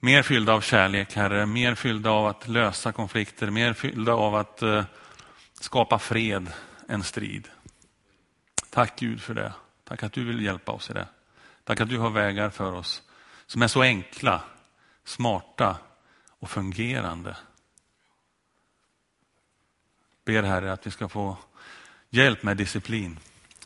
Mer 0.00 0.22
fyllda 0.22 0.52
av 0.52 0.60
kärlek 0.60 1.14
Herre, 1.14 1.46
mer 1.46 1.74
fyllda 1.74 2.10
av 2.10 2.26
att 2.26 2.48
lösa 2.48 2.92
konflikter, 2.92 3.50
mer 3.50 3.72
fyllda 3.72 4.12
av 4.12 4.34
att 4.34 4.62
eh, 4.62 4.84
skapa 5.60 5.98
fred 5.98 6.52
än 6.88 7.02
strid. 7.02 7.48
Tack 8.70 8.98
Gud 8.98 9.22
för 9.22 9.34
det. 9.34 9.52
Tack 9.84 10.02
att 10.02 10.12
du 10.12 10.24
vill 10.24 10.44
hjälpa 10.44 10.72
oss 10.72 10.90
i 10.90 10.92
det. 10.92 11.06
Tack 11.64 11.80
att 11.80 11.88
du 11.88 11.98
har 11.98 12.10
vägar 12.10 12.50
för 12.50 12.72
oss 12.72 13.02
som 13.46 13.62
är 13.62 13.68
så 13.68 13.82
enkla, 13.82 14.44
smarta 15.04 15.76
och 16.28 16.50
fungerande. 16.50 17.36
Ber 20.24 20.42
Herre 20.42 20.72
att 20.72 20.86
vi 20.86 20.90
ska 20.90 21.08
få 21.08 21.36
hjälp 22.10 22.42
med 22.42 22.56
disciplin. 22.56 23.18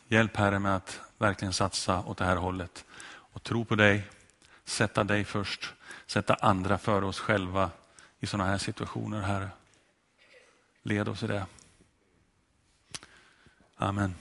Hjälp 0.07 0.35
Herre 0.35 0.59
med 0.59 0.75
att 0.75 0.99
verkligen 1.17 1.53
satsa 1.53 2.03
åt 2.03 2.17
det 2.17 2.25
här 2.25 2.35
hållet 2.35 2.85
och 3.09 3.43
tro 3.43 3.65
på 3.65 3.75
dig, 3.75 4.07
sätta 4.65 5.03
dig 5.03 5.25
först, 5.25 5.73
sätta 6.05 6.33
andra 6.33 6.77
före 6.77 7.05
oss 7.05 7.19
själva 7.19 7.71
i 8.19 8.27
sådana 8.27 8.49
här 8.49 8.57
situationer, 8.57 9.21
Herre. 9.21 9.49
Led 10.83 11.09
oss 11.09 11.23
i 11.23 11.27
det. 11.27 11.45
Amen. 13.75 14.15